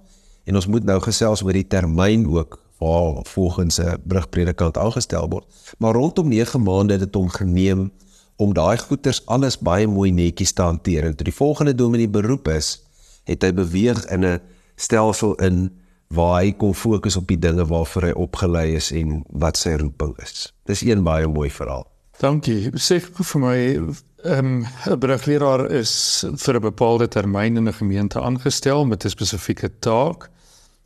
en 0.45 0.55
ons 0.55 0.67
moet 0.67 0.85
nou 0.85 1.01
gesels 1.01 1.43
oor 1.43 1.53
die 1.53 1.67
termyn 1.67 2.27
ook 2.27 2.59
waar 2.79 3.25
volgens 3.25 3.81
'n 3.81 3.97
brugpredikant 4.05 4.79
aangestel 4.79 5.29
word. 5.29 5.47
Maar 5.79 5.95
rondom 5.95 6.29
9 6.29 6.63
maande 6.63 6.93
het 6.93 7.03
dit 7.03 7.15
hom 7.15 7.29
geneem 7.29 7.93
om 8.37 8.55
daai 8.55 8.79
goeters 8.79 9.27
alles 9.27 9.59
baie 9.59 9.87
mooi 9.87 10.11
netjies 10.11 10.53
te 10.53 10.63
hanteer. 10.63 11.05
En 11.05 11.17
toe 11.17 11.25
die 11.25 11.35
volgende 11.35 11.75
dominee 11.75 12.09
beroep 12.09 12.49
is, 12.49 12.90
het 13.31 13.47
hy 13.47 13.53
beweeg 13.55 14.03
in 14.11 14.27
'n 14.27 14.41
stelsel 14.77 15.35
in 15.39 15.71
waar 16.11 16.43
hy 16.43 16.53
kon 16.59 16.75
fokus 16.75 17.17
op 17.17 17.29
die 17.31 17.39
dinge 17.39 17.65
waarvoor 17.67 18.09
hy 18.09 18.15
opgelei 18.19 18.75
is 18.75 18.91
en 18.91 19.23
wat 19.31 19.57
sy 19.57 19.77
roeping 19.79 20.17
is. 20.23 20.51
Dis 20.67 20.83
een 20.83 21.05
baie 21.07 21.29
mooi 21.31 21.51
verhaal. 21.51 21.87
Dankie. 22.21 22.71
Sê 22.77 22.99
vir 23.01 23.41
my 23.41 23.59
ehm 24.21 24.49
um, 24.61 24.67
'n 24.87 24.99
brugleraar 24.99 25.71
is 25.71 26.25
vir 26.37 26.55
'n 26.57 26.61
bepaalde 26.61 27.09
termyn 27.09 27.57
in 27.57 27.69
'n 27.69 27.73
gemeente 27.73 28.21
aangestel 28.21 28.85
met 28.85 29.05
'n 29.05 29.09
spesifieke 29.09 29.71
taak. 29.79 30.29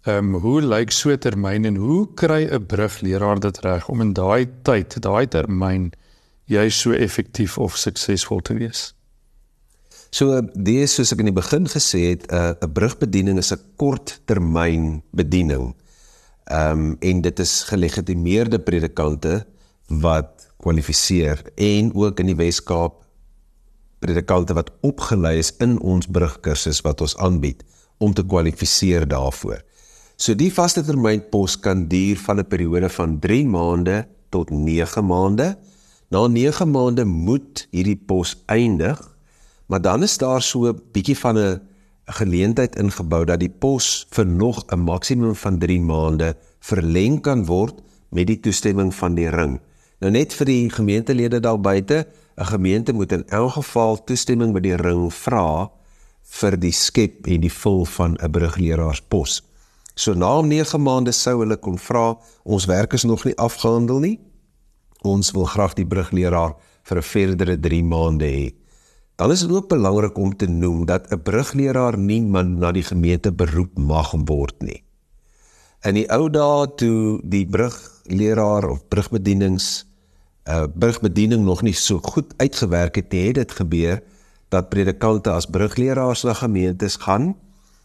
Ehm 0.05 0.35
um, 0.35 0.41
hoe 0.41 0.63
lyk 0.63 0.91
so 0.91 1.11
'n 1.11 1.19
termyn 1.19 1.65
en 1.65 1.77
hoe 1.77 2.09
kry 2.15 2.45
'n 2.45 2.67
brugleraar 2.67 3.41
dit 3.41 3.59
reg 3.61 3.89
om 3.89 4.01
in 4.01 4.13
daai 4.13 4.47
tyd, 4.63 5.03
daai 5.03 5.27
termyn 5.27 5.93
jy 6.45 6.69
so 6.69 6.93
effektief 6.93 7.59
of 7.59 7.77
suksesvol 7.77 8.41
te 8.41 8.55
wees? 8.55 8.95
So 10.15 10.39
dis 10.55 10.93
soos 10.95 11.11
ek 11.11 11.25
in 11.25 11.33
die 11.33 11.35
begin 11.35 11.65
gesê 11.67 12.13
het, 12.13 12.29
'n 12.31 12.55
uh, 12.63 12.71
brugbediening 12.71 13.39
is 13.39 13.51
'n 13.53 13.59
korttermyn 13.77 15.03
bediening. 15.11 15.75
Ehm 16.47 16.71
um, 16.71 16.97
en 17.01 17.21
dit 17.21 17.39
is 17.39 17.63
gelegitimeerde 17.67 18.59
predikante 18.59 19.47
wat 19.89 20.47
kwalifiseer 20.63 21.43
en 21.57 21.95
ook 21.95 22.21
in 22.21 22.27
die 22.27 22.37
Wes-Kaap 22.37 23.03
predikante 23.99 24.55
wat 24.55 24.71
opgelei 24.83 25.39
is 25.39 25.53
in 25.59 25.81
ons 25.81 26.07
brugkursus 26.07 26.81
wat 26.85 27.01
ons 27.01 27.17
aanbied 27.17 27.65
om 27.99 28.15
te 28.15 28.23
kwalifiseer 28.23 29.09
daarvoor. 29.09 29.63
So 30.17 30.35
die 30.35 30.53
vaste 30.53 30.85
termyn 30.85 31.25
pos 31.31 31.57
kan 31.59 31.89
duur 31.89 32.17
van 32.17 32.39
'n 32.39 32.47
periode 32.47 32.89
van 32.89 33.19
3 33.19 33.47
maande 33.47 34.07
tot 34.31 34.51
9 34.51 35.07
maande. 35.07 35.59
Na 36.11 36.27
9 36.29 36.71
maande 36.71 37.05
moet 37.05 37.67
hierdie 37.71 37.99
pos 38.07 38.37
eindig, 38.47 39.14
maar 39.67 39.81
dan 39.81 40.03
is 40.03 40.19
daar 40.19 40.43
so 40.43 40.67
'n 40.69 40.81
bietjie 40.93 41.19
van 41.19 41.39
'n 41.39 41.61
geleentheid 42.05 42.77
ingebou 42.77 43.25
dat 43.25 43.41
die 43.41 43.51
pos 43.51 44.07
vir 44.11 44.27
nog 44.27 44.65
'n 44.69 44.79
maksimum 44.79 45.35
van 45.35 45.59
3 45.59 45.81
maande 45.81 46.37
verleng 46.61 47.21
kan 47.21 47.45
word 47.47 47.83
met 48.11 48.27
die 48.27 48.41
toestemming 48.41 48.95
van 48.95 49.15
die 49.15 49.29
ring. 49.29 49.61
Nou 50.01 50.13
net 50.13 50.35
vir 50.35 50.47
die 50.47 50.71
gemeentelede 50.71 51.41
daar 51.41 51.61
buite, 51.61 52.07
'n 52.37 52.45
gemeente 52.45 52.93
moet 52.93 53.13
in 53.13 53.29
elk 53.29 53.53
geval 53.53 54.05
toestemming 54.05 54.53
by 54.53 54.61
die 54.61 54.77
ring 54.77 55.13
vra 55.13 55.71
vir 56.23 56.57
die 56.57 56.73
skep 56.73 57.27
en 57.27 57.41
die 57.41 57.53
vul 57.53 57.85
van 57.85 58.17
'n 58.17 58.31
brugleerarspos. 58.31 59.43
So 59.95 60.15
na 60.15 60.41
9 60.41 60.83
maande 60.83 61.13
sou 61.13 61.39
hulle 61.39 61.57
kon 61.57 61.79
vra, 61.79 62.19
ons 62.43 62.65
werk 62.65 62.93
is 62.93 63.05
nog 63.05 63.25
nie 63.25 63.37
afgehandel 63.37 63.99
nie. 63.99 64.21
Ons 65.03 65.31
wil 65.31 65.45
graag 65.45 65.75
die 65.75 65.87
brugleraar 65.87 66.55
vir 66.83 66.99
'n 66.99 67.03
verdere 67.03 67.61
3 67.61 67.85
maande 67.85 68.25
hê. 68.25 68.55
Dan 69.17 69.31
is 69.31 69.41
dit 69.41 69.51
ook 69.51 69.69
belangrik 69.69 70.19
om 70.19 70.37
te 70.37 70.47
noem 70.47 70.85
dat 70.87 71.11
'n 71.11 71.23
brugleraar 71.23 71.99
nie 71.99 72.23
man 72.23 72.59
na 72.59 72.73
die 72.73 72.83
gemeente 72.83 73.33
beroep 73.33 73.79
mag 73.79 74.15
word 74.25 74.55
nie. 74.63 74.83
In 75.83 75.95
die 75.95 76.11
ou 76.11 76.31
dae 76.31 76.75
toe 76.75 77.21
die 77.23 77.47
brugleraar 77.47 78.69
of 78.69 78.89
brugbedienings 78.89 79.87
uh, 80.49 80.65
brugbediening 80.75 81.45
nog 81.45 81.63
nie 81.63 81.75
so 81.75 81.99
goed 82.03 82.35
uitgewerk 82.37 82.95
het 82.95 83.13
nie, 83.13 83.27
het 83.27 83.35
dit 83.35 83.53
gebeur 83.53 84.03
dat 84.49 84.69
predikante 84.69 85.31
as 85.31 85.47
brugleraars 85.47 86.23
na 86.23 86.33
gemeentes 86.33 86.97
gaan 86.97 87.35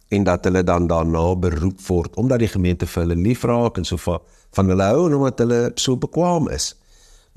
en 0.07 0.23
dat 0.23 0.43
hulle 0.43 0.63
dan 0.63 0.87
daarna 0.87 1.35
beroep 1.35 1.81
word 1.87 2.15
omdat 2.15 2.39
die 2.39 2.47
gemeente 2.47 2.87
vir 2.87 3.03
hulle 3.03 3.15
liefraak 3.15 3.77
en 3.77 3.85
so 3.85 3.97
van, 3.97 4.19
van 4.51 4.67
hulle 4.67 4.83
hou 4.83 5.07
en 5.07 5.15
omdat 5.15 5.39
hulle 5.39 5.71
so 5.75 5.97
bekwam 5.97 6.49
is. 6.49 6.73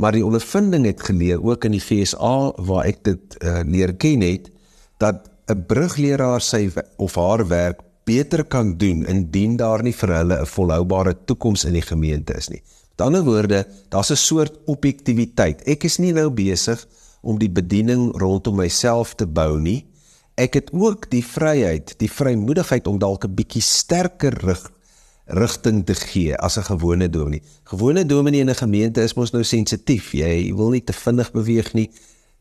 Maar 0.03 0.17
die 0.19 0.25
ondervinding 0.27 0.89
het 0.89 1.05
geleer 1.07 1.39
ook 1.39 1.65
in 1.69 1.77
die 1.77 1.83
FSA 1.83 2.53
waar 2.67 2.89
ek 2.91 3.05
dit 3.07 3.37
uh, 3.39 3.61
leer 3.63 3.95
ken 3.95 4.25
het 4.27 4.49
dat 4.99 5.31
'n 5.47 5.63
brugleraar 5.67 6.43
sy 6.43 6.71
of 6.97 7.15
haar 7.15 7.47
werk 7.47 7.81
beter 8.05 8.45
kan 8.45 8.75
doen 8.79 9.07
indien 9.07 9.57
daar 9.57 9.83
nie 9.83 9.95
vir 9.95 10.11
hulle 10.17 10.41
'n 10.41 10.47
volhoubare 10.47 11.15
toekoms 11.25 11.65
in 11.65 11.79
die 11.79 11.87
gemeente 11.87 12.35
is 12.35 12.49
nie. 12.49 12.63
Met 12.91 13.07
ander 13.07 13.25
woorde, 13.25 13.67
daar's 13.89 14.11
'n 14.11 14.17
soort 14.17 14.59
objektiviteit. 14.67 15.63
Ek 15.67 15.85
is 15.85 15.99
nie 15.99 16.13
nou 16.13 16.31
besig 16.31 16.87
om 17.23 17.39
die 17.39 17.51
bediening 17.51 18.17
rondom 18.17 18.57
myself 18.57 19.15
te 19.15 19.27
bou 19.27 19.61
nie 19.61 19.87
ek 20.35 20.57
het 20.57 20.71
ook 20.73 21.11
die 21.13 21.25
vryheid, 21.25 21.95
die 22.01 22.11
vrymoedigheid 22.11 22.87
om 22.87 22.99
dalk 22.99 23.25
'n 23.25 23.35
bietjie 23.35 23.63
sterker 23.63 24.33
rig 24.33 24.71
rigting 25.25 25.85
te 25.87 25.95
gee 25.95 26.37
as 26.37 26.57
'n 26.59 26.63
gewone 26.63 27.11
dominee. 27.11 27.43
Gewone 27.65 28.07
dominee 28.07 28.41
in 28.41 28.49
'n 28.49 28.55
gemeente 28.55 29.03
is 29.03 29.15
mos 29.15 29.31
nou 29.31 29.45
sensitief. 29.45 30.13
Jy 30.13 30.55
wil 30.55 30.71
nie 30.71 30.85
te 30.85 30.93
vinnig 30.93 31.33
beweeg 31.33 31.73
nie. 31.73 31.91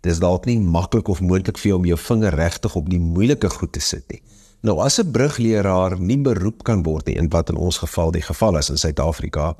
Dis 0.01 0.19
dalk 0.19 0.45
nie 0.45 0.59
maklik 0.59 1.07
of 1.07 1.21
moontlik 1.21 1.57
vir 1.57 1.67
jou 1.67 1.77
om 1.77 1.85
jou 1.85 1.97
vinger 1.97 2.33
regtig 2.33 2.75
op 2.75 2.89
die 2.89 2.99
moeilike 2.99 3.49
goed 3.49 3.71
te 3.71 3.79
sit 3.79 4.03
nie. 4.07 4.21
Nou 4.61 4.79
as 4.79 4.99
'n 4.99 5.11
brugleraar 5.11 5.99
nie 5.99 6.17
beroep 6.17 6.63
kan 6.63 6.83
word 6.83 7.05
nie 7.05 7.15
in 7.15 7.29
wat 7.29 7.49
in 7.49 7.55
ons 7.55 7.77
geval 7.77 8.11
die 8.11 8.21
geval 8.21 8.57
is 8.57 8.69
in 8.69 8.77
Suid-Afrika, 8.77 9.55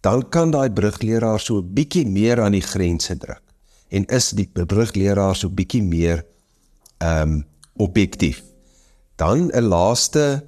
dan 0.00 0.28
kan 0.28 0.50
daai 0.50 0.70
brugleraar 0.70 1.40
so 1.40 1.58
'n 1.58 1.74
bietjie 1.74 2.06
meer 2.06 2.40
aan 2.40 2.52
die 2.52 2.60
grense 2.60 3.16
druk. 3.16 3.42
En 3.88 4.04
is 4.06 4.30
die 4.30 4.48
brugleraar 4.66 5.36
so 5.36 5.48
'n 5.48 5.54
bietjie 5.54 5.82
meer 5.82 6.24
ehm 6.98 7.32
um, 7.32 7.46
objektief. 7.76 8.42
Dan 9.16 9.50
'n 9.52 9.62
laaste 9.62 10.44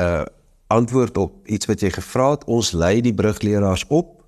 uh 0.00 0.24
antwoord 0.72 1.18
op 1.20 1.46
iets 1.46 1.68
wat 1.70 1.82
jy 1.84 1.90
gevra 1.92 2.32
het. 2.34 2.44
Ons 2.50 2.72
lei 2.72 3.00
die 3.04 3.14
brugleraars 3.14 3.84
op. 3.88 4.18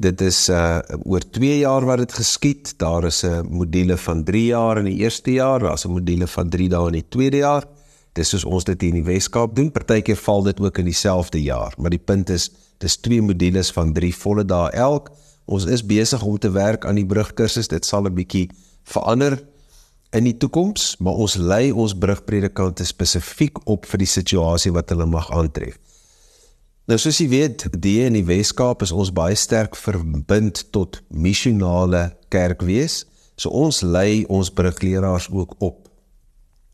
Dit 0.00 0.22
is 0.24 0.48
uh 0.48 0.78
oor 1.04 1.24
2 1.36 1.58
jaar 1.60 1.84
wat 1.84 2.00
dit 2.04 2.12
geskied. 2.20 2.72
Daar 2.78 3.04
is 3.04 3.22
'n 3.24 3.46
module 3.50 3.96
van 3.96 4.24
3 4.24 4.44
jaar 4.44 4.78
in 4.78 4.84
die 4.84 5.02
eerste 5.04 5.32
jaar, 5.32 5.60
daar's 5.60 5.84
'n 5.84 5.92
module 5.92 6.26
van 6.26 6.48
3 6.48 6.68
dae 6.68 6.86
in 6.86 6.92
die 6.92 7.08
tweede 7.08 7.36
jaar. 7.36 7.64
Dis 8.12 8.28
soos 8.28 8.44
ons 8.44 8.64
dit 8.64 8.80
hier 8.80 8.94
in 8.94 9.04
die 9.04 9.12
Weskaap 9.12 9.54
doen. 9.56 9.70
Partykeer 9.72 10.16
val 10.16 10.42
dit 10.42 10.60
ook 10.60 10.78
in 10.78 10.84
dieselfde 10.84 11.42
jaar, 11.42 11.74
maar 11.78 11.90
die 11.90 12.04
punt 12.04 12.30
is 12.30 12.50
dis 12.78 12.96
twee 12.96 13.22
modules 13.22 13.70
van 13.70 13.92
3 13.92 14.14
volle 14.14 14.44
dae 14.44 14.70
elk. 14.70 15.10
Ons 15.44 15.64
is 15.64 15.86
besig 15.86 16.22
om 16.22 16.38
te 16.38 16.50
werk 16.50 16.84
aan 16.84 16.94
die 16.94 17.06
brugkursus. 17.06 17.68
Dit 17.68 17.84
sal 17.84 18.06
'n 18.06 18.14
bietjie 18.14 18.50
verander 18.84 19.42
in 20.10 20.26
die 20.26 20.36
toekoms, 20.36 20.96
maar 20.98 21.20
ons 21.22 21.36
lei 21.38 21.70
ons 21.70 21.94
brugpredikante 21.94 22.84
spesifiek 22.86 23.60
op 23.70 23.86
vir 23.86 24.02
die 24.02 24.10
situasie 24.10 24.72
wat 24.74 24.90
hulle 24.90 25.06
mag 25.06 25.30
aantref. 25.34 25.78
Nou 26.90 26.98
soos 26.98 27.20
jy 27.22 27.28
weet, 27.30 27.68
die 27.78 28.00
in 28.02 28.16
die 28.18 28.26
Weskaap 28.26 28.82
is 28.82 28.90
ons 28.90 29.12
baie 29.14 29.36
sterk 29.38 29.76
verbind 29.78 30.64
tot 30.74 30.98
missionale 31.14 32.08
kerkwees. 32.34 33.04
So 33.38 33.54
ons 33.54 33.84
lei 33.86 34.24
ons 34.26 34.50
brugleraars 34.50 35.28
ook 35.30 35.54
op 35.62 35.86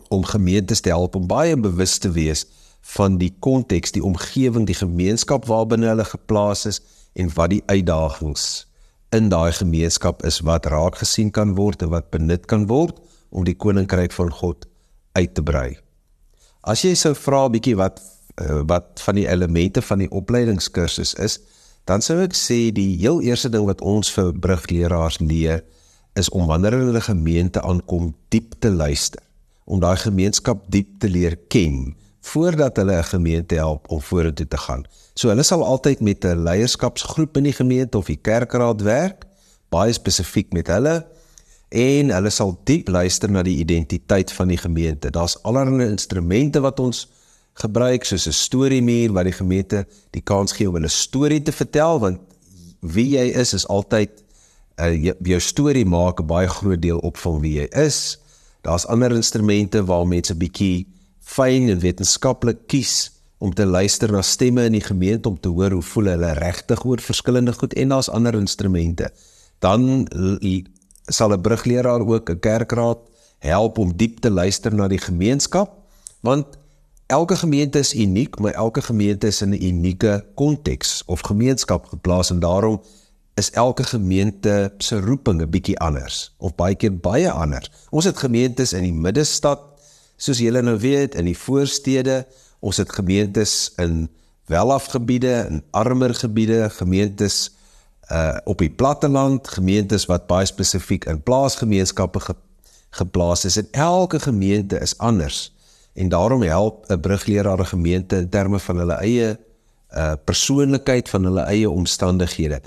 om 0.09 0.25
gemeentes 0.25 0.81
te 0.81 0.95
help 0.95 1.19
om 1.19 1.27
baie 1.29 1.57
bewus 1.59 1.99
te 1.99 2.09
wees 2.15 2.47
van 2.95 3.19
die 3.19 3.33
konteks, 3.43 3.93
die 3.93 4.05
omgewing, 4.05 4.65
die 4.65 4.79
gemeenskap 4.79 5.45
waarbinne 5.51 5.91
hulle 5.91 6.07
geplaas 6.07 6.65
is 6.71 6.81
en 7.19 7.29
wat 7.35 7.53
die 7.53 7.63
uitdagings 7.67 8.65
in 9.15 9.29
daai 9.29 9.53
gemeenskap 9.53 10.25
is 10.27 10.41
wat 10.47 10.67
raak 10.71 10.97
gesien 11.03 11.31
kan 11.35 11.55
word 11.59 11.83
en 11.83 11.93
wat 11.93 12.09
benut 12.15 12.47
kan 12.51 12.67
word 12.71 13.03
om 13.31 13.45
die 13.45 13.57
koninkryk 13.57 14.13
van 14.13 14.31
God 14.33 14.67
uit 15.13 15.35
te 15.35 15.43
brei. 15.43 15.79
As 16.61 16.83
jy 16.83 16.95
sou 16.95 17.15
vra 17.15 17.47
'n 17.47 17.53
bietjie 17.53 17.77
wat 17.77 18.01
uh, 18.41 18.63
wat 18.67 19.01
van 19.01 19.15
die 19.15 19.29
elemente 19.29 19.83
van 19.83 19.99
die 19.99 20.11
opleidingskursus 20.11 21.15
is, 21.15 21.41
dan 21.85 22.03
sou 22.03 22.21
ek 22.21 22.35
sê 22.35 22.73
die 22.73 22.97
heel 22.99 23.23
eerste 23.23 23.49
ding 23.49 23.65
wat 23.65 23.81
ons 23.81 24.11
vir 24.13 24.33
brugleraars 24.33 25.19
leer 25.21 25.65
is 26.15 26.29
om 26.29 26.47
wanneer 26.47 26.73
hulle 26.73 27.01
gemeente 27.01 27.63
aankom 27.63 28.15
diep 28.29 28.55
te 28.59 28.71
luister. 28.71 29.23
om 29.67 29.81
daai 29.83 29.97
gemeenskap 29.99 30.63
diep 30.71 31.01
te 31.03 31.09
leer 31.11 31.35
ken 31.51 31.97
voordat 32.27 32.77
hulle 32.77 32.99
'n 32.99 33.05
gemeente 33.05 33.55
help 33.55 33.91
om 33.91 34.01
vorentoe 34.01 34.49
te 34.49 34.57
gaan. 34.57 34.85
So 35.15 35.29
hulle 35.29 35.43
sal 35.43 35.65
altyd 35.65 36.01
met 36.01 36.25
'n 36.25 36.43
leierskapsgroep 36.43 37.37
in 37.37 37.43
die 37.43 37.53
gemeente 37.53 37.99
of 37.99 38.07
die 38.07 38.21
kerkraad 38.23 38.83
werk, 38.83 39.25
baie 39.69 39.93
spesifiek 39.93 40.53
met 40.53 40.67
hulle 40.67 41.07
en 41.69 42.11
hulle 42.11 42.31
sal 42.31 42.55
diep 42.65 42.89
luister 42.89 43.31
na 43.31 43.43
die 43.43 43.59
identiteit 43.59 44.33
van 44.33 44.49
die 44.49 44.61
gemeente. 44.61 45.11
Daar's 45.11 45.39
allerlei 45.43 45.91
instrumente 45.91 46.61
wat 46.61 46.81
ons 46.81 47.07
gebruik 47.55 48.05
soos 48.05 48.27
'n 48.27 48.33
storiemuur 48.33 49.13
wat 49.13 49.25
die 49.25 49.33
gemeente 49.33 49.87
die 50.11 50.21
kans 50.23 50.53
gee 50.53 50.69
om 50.69 50.75
hulle 50.75 50.89
storie 50.89 51.43
te 51.43 51.53
vertel 51.53 51.99
want 52.01 52.21
wie 52.81 53.09
jy 53.17 53.33
is 53.33 53.55
is 53.55 53.67
altyd 53.67 54.11
uh, 54.79 55.13
jou 55.25 55.41
storie 55.41 55.85
maak 55.85 56.21
'n 56.21 56.27
baie 56.27 56.49
groot 56.49 56.83
deel 56.83 56.99
op 56.99 57.17
van 57.17 57.41
wie 57.41 57.61
jy 57.61 57.69
is. 57.73 58.19
Daar's 58.63 58.87
ander 58.87 59.13
instrumente 59.13 59.85
waar 59.85 60.07
mense 60.07 60.35
bietjie 60.35 60.87
fyn 61.21 61.69
en 61.69 61.81
wetenskaplik 61.81 62.67
kies 62.67 63.11
om 63.39 63.55
te 63.55 63.67
luister 63.67 64.13
na 64.13 64.23
stemme 64.23 64.65
in 64.65 64.73
die 64.73 64.85
gemeente 64.85 65.29
om 65.29 65.41
te 65.41 65.49
hoor 65.49 65.71
hoe 65.71 65.83
voel 65.83 66.05
hulle 66.05 66.33
regtig 66.33 66.85
oor 66.85 67.01
verskillende 67.01 67.53
goed 67.53 67.75
en 67.75 67.89
daar's 67.89 68.09
ander 68.09 68.35
instrumente. 68.35 69.11
Dan 69.59 70.07
sal 71.07 71.33
'n 71.33 71.41
brugleraar 71.41 72.07
ook 72.07 72.31
'n 72.31 72.39
kerkraad 72.41 72.99
help 73.39 73.79
om 73.79 73.97
diep 73.97 74.21
te 74.21 74.31
luister 74.31 74.75
na 74.75 74.89
die 74.89 74.99
gemeenskap 74.99 75.71
want 76.21 76.47
elke 77.07 77.37
gemeente 77.37 77.79
is 77.79 77.95
uniek, 77.95 78.39
maar 78.39 78.53
elke 78.53 78.83
gemeente 78.83 79.27
is 79.27 79.43
in 79.43 79.51
'n 79.51 79.63
unieke 79.63 80.25
konteks 80.35 81.03
of 81.07 81.21
gemeenskap 81.21 81.87
geplaas 81.87 82.31
en 82.31 82.39
daarom 82.39 82.81
is 83.35 83.51
elke 83.51 83.85
gemeente 83.85 84.73
se 84.79 85.01
roeping 85.01 85.43
'n 85.43 85.51
bietjie 85.51 85.79
anders 85.79 86.35
of 86.39 86.55
baie 86.55 86.75
keer 86.75 86.97
baie 86.97 87.31
anders. 87.31 87.71
Ons 87.91 88.05
het 88.05 88.17
gemeentes 88.17 88.73
in 88.73 88.83
die 88.83 88.93
middestad, 88.93 89.61
soos 90.17 90.39
julle 90.39 90.63
nou 90.63 90.79
weet, 90.79 91.15
in 91.15 91.25
die 91.25 91.39
voorstede, 91.39 92.27
ons 92.61 92.77
het 92.77 92.93
gemeentes 92.93 93.73
in 93.77 94.09
welafgebiede 94.47 95.33
en 95.33 95.65
armer 95.71 96.15
gebiede, 96.15 96.71
gemeentes 96.71 97.56
uh 98.13 98.37
op 98.45 98.59
die 98.59 98.71
platteland, 98.71 99.49
gemeentes 99.49 100.07
wat 100.07 100.27
baie 100.27 100.47
spesifiek 100.47 101.05
in 101.05 101.23
plaasgemeenskappe 101.23 102.21
ge, 102.21 102.35
geplaas 102.91 103.45
is. 103.45 103.57
En 103.57 103.69
elke 103.71 104.21
gemeente 104.21 104.79
is 104.79 104.99
anders. 104.99 105.55
En 105.95 106.09
daarom 106.09 106.43
help 106.43 106.85
'n 106.91 107.01
brugleraar 107.01 107.61
'n 107.61 107.67
gemeente 107.67 108.17
in 108.17 108.29
terme 108.29 108.59
van 108.59 108.77
hulle 108.77 108.95
eie 108.95 109.39
uh 109.95 110.13
persoonlikheid, 110.25 111.09
van 111.09 111.25
hulle 111.25 111.41
eie 111.41 111.71
omstandighede. 111.71 112.61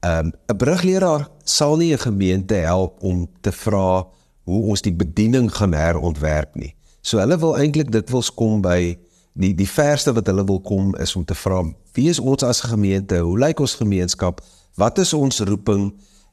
Um 0.00 0.32
'n 0.46 0.56
brugleraar 0.56 1.28
sal 1.44 1.76
nie 1.76 1.92
'n 1.92 1.98
gemeente 1.98 2.54
help 2.54 3.02
om 3.02 3.28
te 3.40 3.52
vra 3.52 4.06
hoe 4.44 4.62
ons 4.62 4.82
die 4.82 4.94
bediening 4.94 5.56
gaan 5.56 5.72
herontwerp 5.72 6.54
nie. 6.54 6.74
So 7.00 7.18
hulle 7.18 7.38
wil 7.38 7.58
eintlik 7.58 7.92
dit 7.92 8.10
wils 8.10 8.34
kom 8.34 8.60
by 8.60 8.98
die 9.32 9.54
die 9.54 9.68
verste 9.68 10.12
wat 10.12 10.26
hulle 10.26 10.44
wil 10.44 10.60
kom 10.60 10.94
is 10.96 11.16
om 11.16 11.24
te 11.24 11.34
vra 11.34 11.62
wie 11.94 12.08
is 12.10 12.20
ons 12.20 12.42
as 12.46 12.62
gemeente? 12.64 13.18
Hoe 13.18 13.38
lyk 13.38 13.60
ons 13.60 13.74
gemeenskap? 13.80 14.40
Wat 14.78 14.98
is 15.02 15.12
ons 15.16 15.40
roeping 15.46 15.90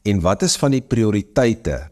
en 0.08 0.22
wat 0.22 0.44
is 0.46 0.56
van 0.62 0.76
die 0.76 0.84
prioriteite 0.84 1.88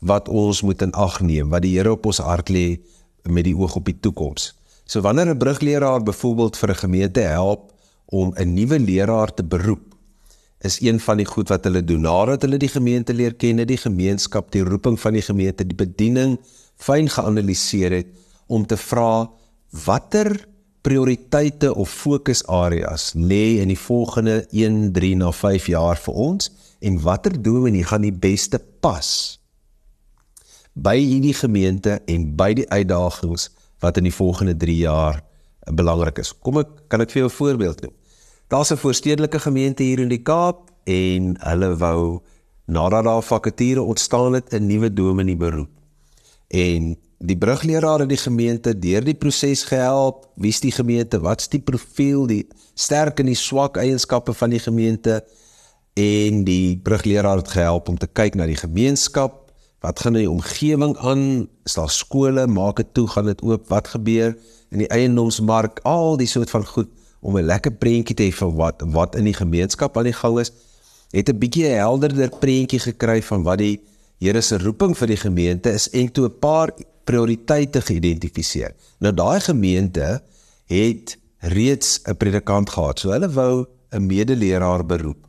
wat 0.00 0.28
ons 0.28 0.62
moet 0.64 0.82
in 0.82 0.92
ag 0.96 1.20
neem 1.20 1.50
wat 1.52 1.64
die 1.64 1.74
Here 1.76 1.92
op 1.96 2.06
ons 2.08 2.22
hart 2.24 2.52
lê 2.52 2.80
met 3.24 3.44
die 3.44 3.56
oog 3.56 3.76
op 3.80 3.88
die 3.88 3.98
toekoms? 4.00 4.54
So 4.84 5.00
wanneer 5.00 5.30
'n 5.30 5.38
brugleraar 5.38 6.02
byvoorbeeld 6.02 6.56
vir 6.56 6.70
'n 6.70 6.82
gemeente 6.84 7.20
help 7.20 7.72
om 8.06 8.32
'n 8.36 8.54
nuwe 8.54 8.78
leraar 8.78 9.34
te 9.34 9.44
beroep 9.44 9.94
is 10.60 10.80
een 10.80 11.00
van 11.00 11.16
die 11.16 11.26
goed 11.26 11.48
wat 11.48 11.64
hulle 11.64 11.84
doen 11.84 12.00
nadat 12.00 12.42
hulle 12.42 12.58
die 12.58 12.68
gemeente 12.68 13.14
leer 13.14 13.34
ken, 13.34 13.66
die 13.66 13.76
gemeenskap, 13.76 14.50
die 14.52 14.62
roeping 14.62 15.00
van 15.00 15.12
die 15.12 15.22
gemeente, 15.22 15.66
die 15.66 15.76
bediening 15.76 16.38
fyn 16.76 17.08
geanaliseer 17.08 17.92
het 17.92 18.06
om 18.46 18.66
te 18.66 18.76
vra 18.76 19.30
watter 19.70 20.48
prioriteite 20.82 21.74
of 21.74 21.90
fokusareas 21.90 23.12
lê 23.14 23.60
in 23.60 23.68
die 23.68 23.78
volgende 23.78 24.46
1, 24.50 24.92
3 24.92 25.16
na 25.20 25.32
5 25.32 25.66
jaar 25.66 26.00
vir 26.00 26.14
ons 26.14 26.50
en 26.80 27.00
watter 27.04 27.36
dominee 27.42 27.84
gaan 27.84 28.06
die 28.06 28.14
beste 28.14 28.58
pas 28.80 29.38
by 30.72 30.96
hierdie 30.96 31.34
gemeente 31.36 31.98
en 32.08 32.30
by 32.36 32.54
die 32.56 32.68
uitdagings 32.70 33.50
wat 33.84 34.00
in 34.00 34.08
die 34.08 34.14
volgende 34.14 34.56
3 34.56 34.76
jaar 34.76 35.20
belangrik 35.76 36.18
is. 36.18 36.32
Kom 36.32 36.60
ek 36.62 36.70
kan 36.88 37.00
ek 37.04 37.10
vir 37.10 37.22
jou 37.22 37.28
'n 37.30 37.36
voorbeeld 37.36 37.80
noem. 37.82 37.94
Daar's 38.48 38.72
'n 38.72 38.76
voorstedelike 38.76 39.38
gemeente 39.38 39.82
hier 39.82 40.00
in 40.00 40.08
die 40.08 40.22
Kaap 40.22 40.70
en 40.84 41.36
hulle 41.38 41.76
wou 41.76 42.20
nadat 42.66 43.04
daar 43.04 43.22
vakature 43.22 43.82
ontstaan 43.82 44.32
het 44.32 44.52
'n 44.54 44.66
nuwe 44.66 44.92
dominee 44.92 45.36
beroep. 45.36 45.70
En 46.48 46.96
die 47.20 47.36
brugleraar 47.36 48.00
in 48.00 48.08
die 48.08 48.20
gemeente 48.20 48.72
deur 48.72 49.04
die 49.04 49.16
proses 49.18 49.66
gehelp, 49.68 50.24
wie's 50.40 50.62
die 50.64 50.72
gemeente, 50.72 51.20
wat's 51.20 51.50
die 51.52 51.60
profiel, 51.60 52.24
die 52.26 52.46
sterk 52.74 53.20
en 53.20 53.28
die 53.28 53.36
swak 53.36 53.76
eienskappe 53.80 54.32
van 54.36 54.54
die 54.54 54.62
gemeente? 54.62 55.20
En 56.00 56.44
die 56.46 56.78
brugleraar 56.80 57.42
het 57.42 57.52
gehelp 57.52 57.90
om 57.92 57.98
te 58.00 58.08
kyk 58.08 58.38
na 58.38 58.46
die 58.48 58.56
gemeenskap, 58.56 59.36
wat 59.84 60.00
gaan 60.00 60.16
in 60.16 60.24
die 60.24 60.30
omgewing 60.32 60.94
aan, 61.04 61.44
is 61.68 61.76
daar 61.76 61.92
skole, 61.92 62.46
maak 62.48 62.80
dit 62.80 62.94
toe, 62.96 63.06
gaan 63.12 63.28
dit 63.28 63.44
oop, 63.44 63.68
wat 63.68 63.92
gebeur? 63.92 64.32
In 64.72 64.84
die 64.84 64.88
eiendomsmark, 64.88 65.82
al 65.88 66.16
die 66.20 66.28
soort 66.28 66.52
van 66.52 66.64
goed 66.64 66.88
om 67.20 67.36
'n 67.36 67.44
lekker 67.44 67.72
prentjie 67.72 68.16
te 68.16 68.24
hê 68.28 68.32
van 68.32 68.54
wat 68.56 68.80
wat 68.96 69.14
in 69.14 69.24
die 69.24 69.36
gemeenskap 69.36 69.96
aan 69.96 70.08
die 70.08 70.16
gang 70.16 70.40
is, 70.40 70.52
het 71.12 71.28
'n 71.28 71.38
bietjie 71.38 71.68
'n 71.68 71.84
helderder 71.84 72.30
prentjie 72.40 72.80
gekry 72.80 73.22
van 73.22 73.42
wat 73.42 73.58
die 73.58 73.80
Here 74.20 74.42
se 74.42 74.58
roeping 74.58 74.92
vir 74.98 75.06
die 75.06 75.16
gemeente 75.16 75.70
is 75.72 75.88
en 75.96 76.12
toe 76.12 76.26
'n 76.28 76.38
paar 76.38 76.72
prioriteite 77.10 77.82
geïdentifiseer. 77.82 78.74
Nou 79.02 79.12
daai 79.14 79.40
gemeente 79.40 80.22
het 80.70 81.16
reeds 81.40 82.00
'n 82.04 82.16
predikant 82.16 82.70
gehad. 82.70 82.98
So 82.98 83.10
hulle 83.10 83.30
wou 83.30 83.66
'n 83.90 84.06
medeleraar 84.06 84.86
beroep. 84.86 85.26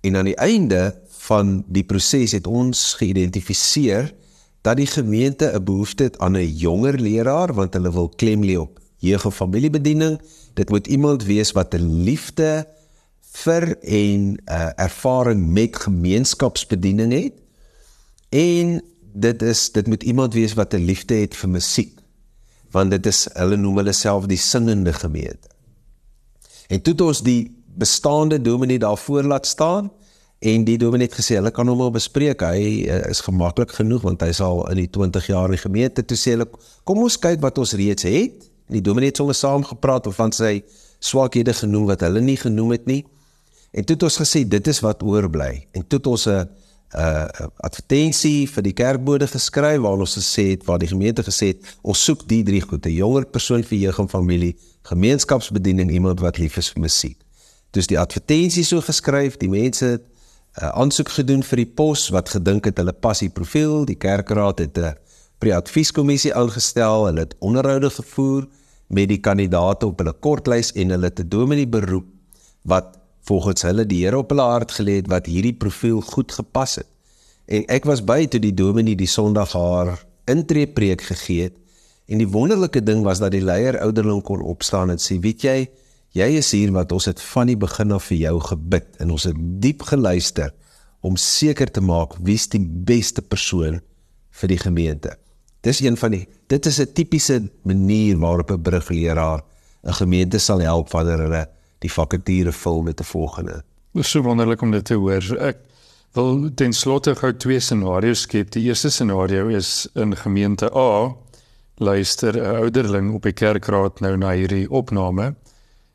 En 0.00 0.16
aan 0.16 0.24
die 0.24 0.36
einde 0.36 1.00
van 1.08 1.64
die 1.66 1.84
proses 1.84 2.32
het 2.32 2.46
ons 2.46 2.94
geïdentifiseer 2.94 4.14
dat 4.62 4.76
die 4.76 4.86
gemeente 4.86 5.52
'n 5.54 5.64
behoefte 5.64 6.02
het 6.02 6.18
aan 6.18 6.36
'n 6.36 6.56
jonger 6.56 7.00
leraar 7.00 7.54
want 7.54 7.74
hulle 7.74 7.92
wil 7.92 8.08
klem 8.08 8.44
lê 8.44 8.56
op 8.58 8.80
jeug- 8.98 9.24
en 9.24 9.32
familiebediening 9.32 10.20
dit 10.54 10.68
moet 10.68 10.86
iemand 10.86 11.24
wees 11.24 11.52
wat 11.52 11.74
'n 11.74 12.02
liefde 12.04 12.66
vir 13.20 13.78
en 13.78 14.20
'n 14.20 14.38
uh, 14.46 14.70
ervaring 14.76 15.46
met 15.52 15.76
gemeenskapsbediening 15.76 17.12
het 17.12 17.34
en 18.28 18.82
dit 19.12 19.42
is 19.42 19.70
dit 19.72 19.86
moet 19.86 20.02
iemand 20.02 20.34
wees 20.34 20.54
wat 20.54 20.74
'n 20.74 20.84
liefde 20.84 21.14
het 21.14 21.36
vir 21.36 21.48
musiek 21.48 21.98
want 22.70 22.90
dit 22.90 23.06
is 23.06 23.28
hulle 23.32 23.56
noem 23.56 23.76
hulle 23.76 23.92
self 23.92 24.26
die 24.26 24.40
singende 24.40 24.92
gemeente 24.92 25.48
en 26.68 26.82
toe 26.82 26.92
het 26.92 27.00
ons 27.00 27.22
die 27.22 27.56
bestaande 27.74 28.40
dominee 28.40 28.78
daarvoor 28.78 29.22
laat 29.22 29.46
staan 29.46 29.90
en 30.38 30.64
die 30.64 30.78
dominee 30.78 31.06
het 31.06 31.18
gesê 31.20 31.34
hulle 31.34 31.50
kan 31.50 31.68
hom 31.68 31.78
wel 31.78 31.90
bespreek 31.90 32.40
hy 32.40 32.86
uh, 32.88 33.10
is 33.10 33.20
gemaklik 33.20 33.70
genoeg 33.70 34.02
want 34.02 34.20
hy 34.20 34.32
sal 34.32 34.68
in 34.70 34.76
die 34.76 34.90
20 34.90 35.26
jaar 35.26 35.44
in 35.44 35.56
die 35.56 35.66
gemeente 35.68 36.04
toe 36.04 36.16
sê 36.16 36.36
hulle 36.36 36.48
kom 36.84 36.98
ons 36.98 37.18
kyk 37.18 37.40
wat 37.40 37.58
ons 37.58 37.72
reeds 37.72 38.02
het 38.02 38.52
En 38.72 38.78
die 38.78 38.86
dominee 38.88 39.10
het 39.10 39.18
sommer 39.20 39.36
saam 39.36 39.64
gepraat 39.68 40.06
of 40.06 40.14
van 40.16 40.32
sy 40.32 40.62
swakhede 41.02 41.52
genoem 41.52 41.90
wat 41.90 42.00
hulle 42.06 42.22
nie 42.24 42.38
genoem 42.40 42.70
het 42.72 42.86
nie. 42.88 43.02
En 43.72 43.84
toe 43.84 43.96
het 43.98 44.06
ons 44.06 44.16
gesê 44.22 44.44
dit 44.48 44.68
is 44.72 44.80
wat 44.80 45.02
oorbly. 45.04 45.66
En 45.76 45.84
toe 45.84 45.98
het 45.98 46.06
ons 46.08 46.26
'n 46.28 46.48
'n 46.92 47.50
advertensie 47.56 48.48
vir 48.48 48.62
die 48.62 48.72
kerkbode 48.72 49.26
geskryf 49.26 49.80
waar 49.80 49.98
ons 50.04 50.16
gesê 50.18 50.50
het 50.50 50.64
waar 50.64 50.78
die 50.78 50.88
gemeente 50.88 51.22
gesê 51.24 51.46
het 51.54 51.76
ons 51.82 52.04
soek 52.04 52.28
die 52.28 52.42
drie 52.44 52.60
goed: 52.60 52.86
'n 52.86 52.92
jonger 52.92 53.24
persoon 53.24 53.64
vir 53.64 53.78
jeug 53.78 53.98
en 53.98 54.08
familie, 54.08 54.56
gemeenskapsbediening, 54.82 55.90
iemand 55.90 56.20
wat 56.20 56.38
lief 56.38 56.56
is 56.56 56.68
vir 56.70 56.82
musiek. 56.82 57.18
Dus 57.70 57.86
die 57.86 57.98
advertensie 57.98 58.64
so 58.64 58.80
geskryf, 58.80 59.36
die 59.36 59.48
mense 59.48 59.84
het 59.84 60.02
'n 60.02 60.64
uh, 60.64 60.68
aansoek 60.68 61.08
gedoen 61.08 61.42
vir 61.42 61.56
die 61.56 61.72
pos 61.74 62.08
wat 62.08 62.28
gedink 62.28 62.64
het 62.64 62.76
hulle 62.76 62.92
pas 62.92 63.18
die 63.18 63.30
profiel, 63.30 63.84
die 63.84 63.96
kerkraad 63.96 64.58
het 64.58 64.78
'n 64.78 64.94
pre-advieskommissie 65.38 66.34
aangestel, 66.34 67.06
hulle 67.06 67.20
het 67.20 67.34
onderhoude 67.38 67.90
gevoer 67.90 68.48
met 68.86 69.08
die 69.08 69.20
kandidaate 69.20 69.86
op 69.86 69.98
hulle 69.98 70.12
kortlys 70.12 70.72
en 70.72 70.90
hulle 70.90 71.12
te 71.12 71.28
dominee 71.28 71.66
beroep 71.66 72.04
wat 72.62 73.01
volgens 73.28 73.62
hulle 73.62 73.86
die 73.86 74.02
Here 74.04 74.18
op 74.18 74.32
hulle 74.34 74.46
hart 74.46 74.74
gelê 74.78 74.98
het 75.00 75.10
wat 75.10 75.28
hierdie 75.30 75.54
profiel 75.54 76.00
goed 76.02 76.32
gepas 76.32 76.80
het. 76.80 76.88
En 77.46 77.66
ek 77.70 77.86
was 77.88 78.02
by 78.04 78.24
toe 78.30 78.40
die 78.42 78.54
dominee 78.54 78.98
die 78.98 79.10
Sondag 79.10 79.54
haar 79.58 79.96
intree 80.30 80.66
preek 80.70 81.02
gegee 81.10 81.48
het 81.50 81.58
en 82.12 82.20
die 82.20 82.28
wonderlike 82.28 82.82
ding 82.82 83.04
was 83.06 83.22
dat 83.22 83.32
die 83.34 83.42
leier 83.44 83.78
ouderling 83.80 84.22
kon 84.26 84.42
opstaan 84.42 84.90
en 84.90 84.98
sê, 84.98 85.18
"Weet 85.20 85.42
jy, 85.42 85.70
jy 86.12 86.28
is 86.38 86.50
hier 86.50 86.72
wat 86.72 86.92
ons 86.92 87.04
het 87.04 87.20
van 87.20 87.46
die 87.46 87.56
begin 87.56 87.92
af 87.92 88.04
vir 88.04 88.18
jou 88.18 88.40
gebid 88.40 88.86
en 88.98 89.10
ons 89.10 89.24
het 89.24 89.36
diep 89.38 89.82
geluister 89.82 90.52
om 91.00 91.16
seker 91.16 91.70
te 91.70 91.80
maak 91.80 92.16
wie's 92.20 92.48
die 92.48 92.60
beste 92.60 93.22
persoon 93.22 93.80
vir 94.30 94.48
die 94.48 94.58
gemeente." 94.58 95.16
Dis 95.62 95.80
een 95.80 95.96
van 95.96 96.10
die 96.10 96.28
dit 96.48 96.66
is 96.66 96.80
'n 96.80 96.92
tipiese 96.92 97.50
manier 97.62 98.18
waarop 98.18 98.50
'n 98.50 98.62
brugleraar 98.62 99.42
'n 99.84 99.92
gemeente 99.92 100.38
sal 100.38 100.60
help 100.60 100.90
wanneer 100.90 101.18
hulle 101.18 101.48
die 101.82 101.92
vakature 101.92 102.52
vul 102.52 102.82
met 102.82 103.00
'n 103.00 103.04
volgende. 103.04 103.62
Dit 103.92 104.04
is 104.04 104.10
so 104.10 104.22
wonderlik 104.22 104.62
om 104.62 104.70
dit 104.70 104.84
te 104.84 104.94
hoor. 104.94 105.36
Ek 105.38 105.58
Wel 106.12 106.50
ten 106.54 106.74
slotte 106.76 107.14
gou 107.16 107.30
twee 107.40 107.60
scenario's 107.60 108.26
skep. 108.26 108.50
Die 108.52 108.66
eerste 108.66 108.90
scenario 108.92 109.46
is 109.48 109.86
in 109.96 110.12
gemeente 110.16 110.68
A 110.76 111.14
luister 111.80 112.36
'n 112.36 112.56
ouderling 112.64 113.14
op 113.14 113.22
die 113.22 113.32
kerkraad 113.32 114.00
nou 114.00 114.16
na 114.16 114.34
hierdie 114.36 114.70
opname 114.70 115.34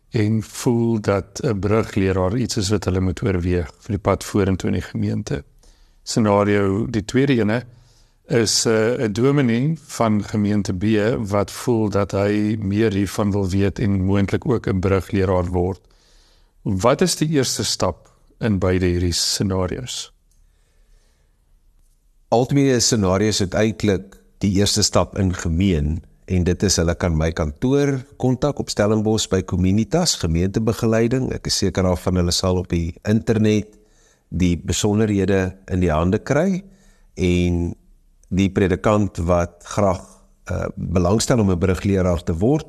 en 0.09 0.41
voel 0.41 1.01
dat 1.01 1.41
'n 1.43 1.59
brugleraar 1.59 2.37
iets 2.37 2.57
is 2.57 2.69
wat 2.69 2.85
hulle 2.85 2.99
moet 2.99 3.21
oorweeg 3.21 3.69
vir 3.79 3.91
die 3.93 4.01
pad 4.01 4.23
vorentoe 4.23 4.69
in 4.69 4.79
die 4.79 4.89
gemeente. 4.89 5.43
Scenario 6.03 6.87
die 6.89 7.05
tweede 7.05 7.33
ene 7.33 7.63
is 8.27 8.65
eh, 8.65 8.73
'n 8.73 9.01
uh, 9.01 9.13
dominee 9.13 9.77
van 9.81 10.23
gemeente 10.23 10.73
B 10.73 10.83
wat 11.29 11.51
voel 11.51 11.89
dat 11.89 12.11
hy 12.11 12.57
meer 12.59 12.93
hiervan 12.93 13.31
wil 13.31 13.49
weet 13.49 13.79
en 13.79 14.03
moontlik 14.03 14.45
ook 14.45 14.67
'n 14.67 14.79
brugleraar 14.79 15.45
word. 15.45 15.79
Wat 16.61 17.01
is 17.01 17.15
die 17.15 17.29
eerste 17.29 17.63
stap 17.63 18.11
in 18.39 18.59
beide 18.59 18.85
hierdie 18.85 19.13
scenario's? 19.13 20.11
Altmee 22.27 22.79
scenario's 22.79 23.39
het 23.39 23.53
eintlik 23.53 24.19
die 24.37 24.51
eerste 24.51 24.83
stap 24.83 25.17
in 25.17 25.33
gemeen 25.33 26.03
en 26.25 26.43
dit 26.43 26.63
is 26.63 26.75
hulle 26.75 26.95
kan 26.95 27.17
my 27.17 27.31
kantoor 27.31 28.05
kontak 28.17 28.59
op 28.59 28.69
Stellenbosch 28.69 29.29
by 29.31 29.43
Communitas 29.43 30.15
gemeentebegeleiding. 30.15 31.31
Ek 31.33 31.47
is 31.47 31.57
seker 31.57 31.83
daarvan 31.83 32.15
hulle 32.15 32.31
sal 32.31 32.57
op 32.57 32.69
die 32.69 32.93
internet 33.03 33.77
die 34.27 34.57
besonderhede 34.57 35.57
in 35.71 35.79
die 35.79 35.91
hande 35.91 36.19
kry 36.19 36.63
en 37.15 37.75
die 38.27 38.49
predikant 38.51 39.17
wat 39.17 39.63
graag 39.63 40.01
uh, 40.51 40.67
belangstel 40.75 41.39
om 41.39 41.51
'n 41.51 41.59
brugleraar 41.59 42.23
te 42.23 42.35
word 42.35 42.67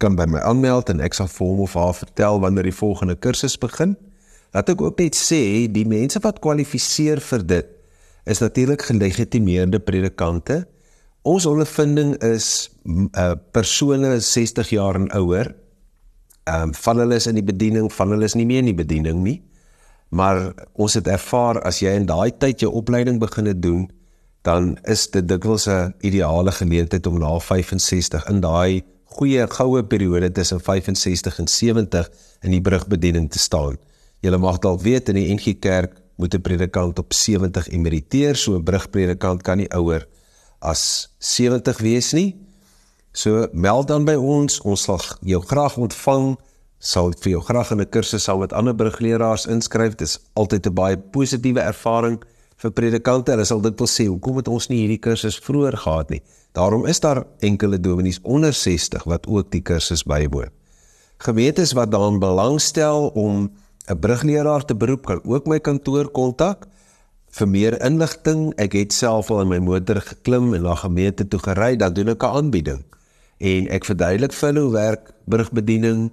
kan 0.00 0.16
by 0.16 0.24
my 0.24 0.40
aanmeld 0.40 0.88
en 0.88 1.00
ek 1.00 1.14
sal 1.14 1.28
vir 1.28 1.46
hom 1.46 1.60
of 1.60 1.74
haar 1.76 1.94
vertel 1.94 2.40
wanneer 2.40 2.64
die 2.64 2.76
volgende 2.76 3.16
kursus 3.16 3.58
begin. 3.60 3.96
Laat 4.56 4.72
ek 4.72 4.80
ook 4.80 4.98
net 4.98 5.16
sê 5.16 5.68
die 5.68 5.84
mense 5.84 6.20
wat 6.24 6.40
kwalifiseer 6.40 7.20
vir 7.20 7.44
dit 7.44 7.68
is 8.24 8.40
natuurlik 8.40 8.82
gelegitimeerde 8.82 9.80
predikante. 9.80 10.64
Ons 11.22 11.46
ondervinding 11.46 12.14
is 12.24 12.70
uh, 12.86 13.34
persone 13.52 14.20
60 14.20 14.72
jaar 14.76 14.94
en 14.94 15.10
ouer. 15.16 15.54
Ehm 16.48 16.70
um, 16.70 16.74
van 16.74 16.98
hulle 16.98 17.14
is 17.20 17.26
in 17.26 17.36
die 17.36 17.44
bediening, 17.44 17.92
van 17.92 18.10
hulle 18.10 18.24
is 18.24 18.34
nie 18.34 18.46
meer 18.46 18.64
in 18.64 18.72
die 18.72 18.76
bediening 18.76 19.22
nie. 19.22 19.40
Maar 20.10 20.52
ons 20.72 20.94
het 20.94 21.06
ervaar 21.06 21.60
as 21.62 21.80
jy 21.84 21.92
in 21.94 22.06
daai 22.08 22.32
tyd 22.38 22.64
jou 22.64 22.72
opleiding 22.72 23.20
begine 23.20 23.54
doen, 23.54 23.90
dan 24.42 24.78
is 24.82 25.10
dit 25.10 25.28
dikwels 25.28 25.66
'n 25.68 25.94
ideale 26.00 26.52
geleentheid 26.52 27.06
om 27.06 27.18
na 27.18 27.38
65 27.38 28.28
in 28.28 28.40
daai 28.40 28.82
goeie 29.04 29.46
goue 29.46 29.82
periode 29.84 30.32
tussen 30.32 30.60
65 30.60 31.38
en 31.38 31.48
70 31.48 32.10
in 32.40 32.50
die 32.50 32.60
brugbediening 32.60 33.30
te 33.30 33.38
staan. 33.38 33.76
Julle 34.20 34.38
mag 34.38 34.58
dalk 34.58 34.80
weet 34.80 35.08
in 35.08 35.14
die 35.14 35.34
NG 35.34 35.58
Kerk 35.58 36.00
moet 36.16 36.34
'n 36.34 36.40
predikant 36.40 36.98
op 36.98 37.12
70 37.12 37.68
emeriteer, 37.68 38.36
so 38.36 38.54
'n 38.56 38.64
brugpredikant 38.64 39.42
kan 39.42 39.56
nie 39.56 39.70
ouer 39.74 40.06
as 40.58 41.10
70 41.18 41.78
wees 41.78 42.12
nie. 42.12 42.36
So 43.12 43.48
meld 43.52 43.88
dan 43.88 44.04
by 44.04 44.14
ons, 44.14 44.60
ons 44.60 44.82
sal 44.82 45.00
jou 45.20 45.42
graag 45.42 45.76
ontvang 45.76 46.38
sal 46.78 47.12
vir 47.20 47.30
jou 47.32 47.40
graag 47.40 47.72
'n 47.72 47.88
kursus 47.88 48.24
saam 48.24 48.38
met 48.38 48.52
ander 48.52 48.74
brugleraars 48.74 49.46
inskryf. 49.46 49.96
Dit 49.96 50.08
is 50.08 50.18
altyd 50.34 50.66
'n 50.66 50.74
baie 50.74 50.96
positiewe 50.96 51.60
ervaring 51.60 52.22
vir 52.60 52.72
predikante. 52.76 53.32
Hulle 53.34 53.46
sal 53.48 53.62
dit 53.64 53.76
wil 53.80 53.90
sê, 53.90 54.06
hoekom 54.10 54.40
het 54.40 54.50
ons 54.52 54.68
nie 54.70 54.82
hierdie 54.82 55.00
kursus 55.02 55.38
vroeër 55.44 55.78
gehad 55.84 56.12
nie? 56.14 56.20
Daarom 56.56 56.86
is 56.90 57.00
daar 57.00 57.24
enkele 57.46 57.78
dominees 57.80 58.20
onder 58.22 58.52
60 58.52 59.06
wat 59.08 59.28
ook 59.30 59.52
die 59.54 59.62
kursus 59.62 60.02
bywoon. 60.04 60.50
Gemeentes 61.20 61.74
wat 61.76 61.92
daaraan 61.92 62.18
belangstel 62.20 63.10
om 63.14 63.50
'n 63.88 63.98
brugleraar 63.98 64.64
te 64.64 64.74
beroep, 64.74 65.06
kan 65.06 65.20
ook 65.24 65.46
my 65.46 65.58
kantoor 65.58 66.08
kontak 66.10 66.66
vir 67.30 67.48
meer 67.48 67.84
inligting. 67.84 68.52
Ek 68.56 68.72
het 68.72 68.92
self 68.92 69.30
al 69.30 69.40
in 69.40 69.48
my 69.48 69.58
motor 69.58 70.00
geklim 70.00 70.54
en 70.54 70.62
na 70.62 70.74
gemeente 70.74 71.28
toe 71.28 71.40
gery, 71.40 71.76
dan 71.76 71.92
doen 71.92 72.08
ek 72.08 72.22
'n 72.22 72.36
aanbieding. 72.36 72.84
En 73.38 73.68
ek 73.68 73.84
verduidelik 73.84 74.32
vir 74.32 74.48
hulle 74.48 74.60
hoe 74.60 74.72
werk 74.72 75.12
brugbediening 75.24 76.10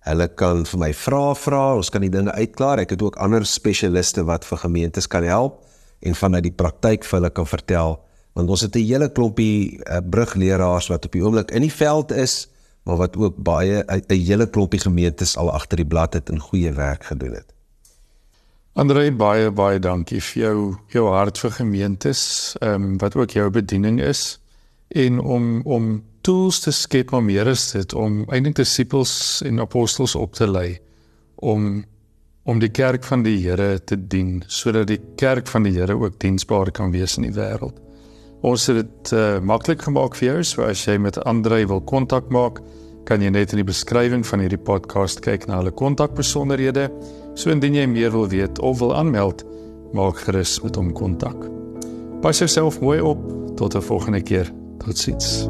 Hulle 0.00 0.28
kan 0.28 0.64
vir 0.64 0.78
my 0.78 0.94
vra 0.94 1.34
vra, 1.34 1.76
ons 1.76 1.90
kan 1.90 2.00
die 2.00 2.10
dinge 2.10 2.32
uitklaar. 2.32 2.78
Ek 2.78 2.90
het 2.90 3.02
ook 3.02 3.16
ander 3.16 3.44
spesialiste 3.44 4.24
wat 4.24 4.44
vir 4.44 4.58
gemeentes 4.58 5.06
kan 5.06 5.24
help 5.24 5.60
en 6.00 6.14
vanuit 6.14 6.42
die 6.42 6.56
praktyk 6.56 7.04
vir 7.04 7.18
hulle 7.18 7.30
kan 7.30 7.46
vertel 7.46 7.98
want 8.32 8.50
ons 8.50 8.60
het 8.60 8.76
'n 8.76 8.86
hele 8.86 9.08
klompie 9.12 9.78
uh, 9.78 9.98
brugleraars 10.10 10.88
wat 10.88 11.04
op 11.04 11.12
die 11.12 11.22
oomblik 11.22 11.50
in 11.50 11.62
die 11.62 11.72
veld 11.72 12.12
is, 12.12 12.48
maar 12.82 12.96
wat 12.96 13.16
ook 13.16 13.36
baie 13.36 13.84
'n 13.86 14.02
hele 14.08 14.46
klompie 14.46 14.80
gemeentes 14.80 15.36
al 15.36 15.50
agter 15.52 15.76
die 15.76 15.86
blad 15.86 16.14
het 16.14 16.28
en 16.28 16.40
goeie 16.40 16.72
werk 16.72 17.04
gedoen 17.04 17.34
het. 17.34 17.54
Andre 18.72 19.12
baie 19.12 19.50
baie 19.50 19.78
dankie 19.78 20.20
vir 20.20 20.42
jou 20.42 20.76
jou 20.88 21.08
hart 21.08 21.38
vir 21.38 21.50
gemeentes, 21.50 22.54
ehm 22.60 22.74
um, 22.74 22.98
wat 22.98 23.16
ook 23.16 23.30
jou 23.30 23.50
bediening 23.50 24.00
is 24.00 24.40
en 24.88 25.18
om 25.20 25.62
om 25.64 26.04
tools 26.20 26.60
te 26.60 26.70
skep 26.70 27.12
om 27.12 27.24
meer 27.24 27.46
is 27.46 27.70
dit 27.70 27.94
om 27.94 28.24
eintlik 28.28 28.56
disippels 28.56 29.42
en 29.44 29.60
apostels 29.60 30.14
op 30.14 30.34
te 30.34 30.50
lei 30.50 30.78
om 31.34 31.84
om 32.50 32.58
die 32.58 32.70
kerk 32.74 33.06
van 33.06 33.22
die 33.22 33.36
Here 33.44 33.78
te 33.86 33.94
dien 33.94 34.40
sodat 34.50 34.88
die 34.90 34.98
kerk 35.20 35.46
van 35.50 35.66
die 35.66 35.74
Here 35.76 35.94
ook 35.94 36.18
diensbaar 36.22 36.72
kan 36.74 36.90
wees 36.90 37.14
in 37.20 37.28
die 37.28 37.36
wêreld. 37.36 37.78
Ons 38.42 38.66
het 38.70 38.80
dit 38.80 39.12
uh, 39.14 39.38
maklik 39.44 39.84
gemaak 39.86 40.16
vir 40.18 40.30
jou, 40.30 40.42
so 40.48 40.66
as 40.66 40.82
jy 40.86 40.96
met 40.98 41.20
Andre 41.28 41.60
wil 41.68 41.82
kontak 41.86 42.30
maak, 42.32 42.58
kan 43.06 43.22
jy 43.22 43.30
net 43.30 43.54
in 43.54 43.60
die 43.62 43.68
beskrywing 43.68 44.24
van 44.26 44.42
hierdie 44.42 44.60
podcast 44.60 45.22
kyk 45.24 45.46
na 45.46 45.60
hulle 45.60 45.74
kontakbesonderhede. 45.76 46.88
So 47.38 47.52
indien 47.54 47.76
jy 47.78 47.86
meer 47.90 48.14
wil 48.14 48.28
weet 48.32 48.58
of 48.64 48.80
wil 48.82 48.96
aanmeld, 48.96 49.44
maak 49.94 50.24
gerus 50.26 50.58
met 50.64 50.78
hom 50.80 50.94
kontak. 50.96 51.46
Pas 52.24 52.42
jouself 52.42 52.80
mooi 52.80 53.00
op 53.00 53.20
tot 53.56 53.76
'n 53.76 53.82
volgende 53.82 54.22
keer. 54.22 54.50
Totsiens. 54.80 55.46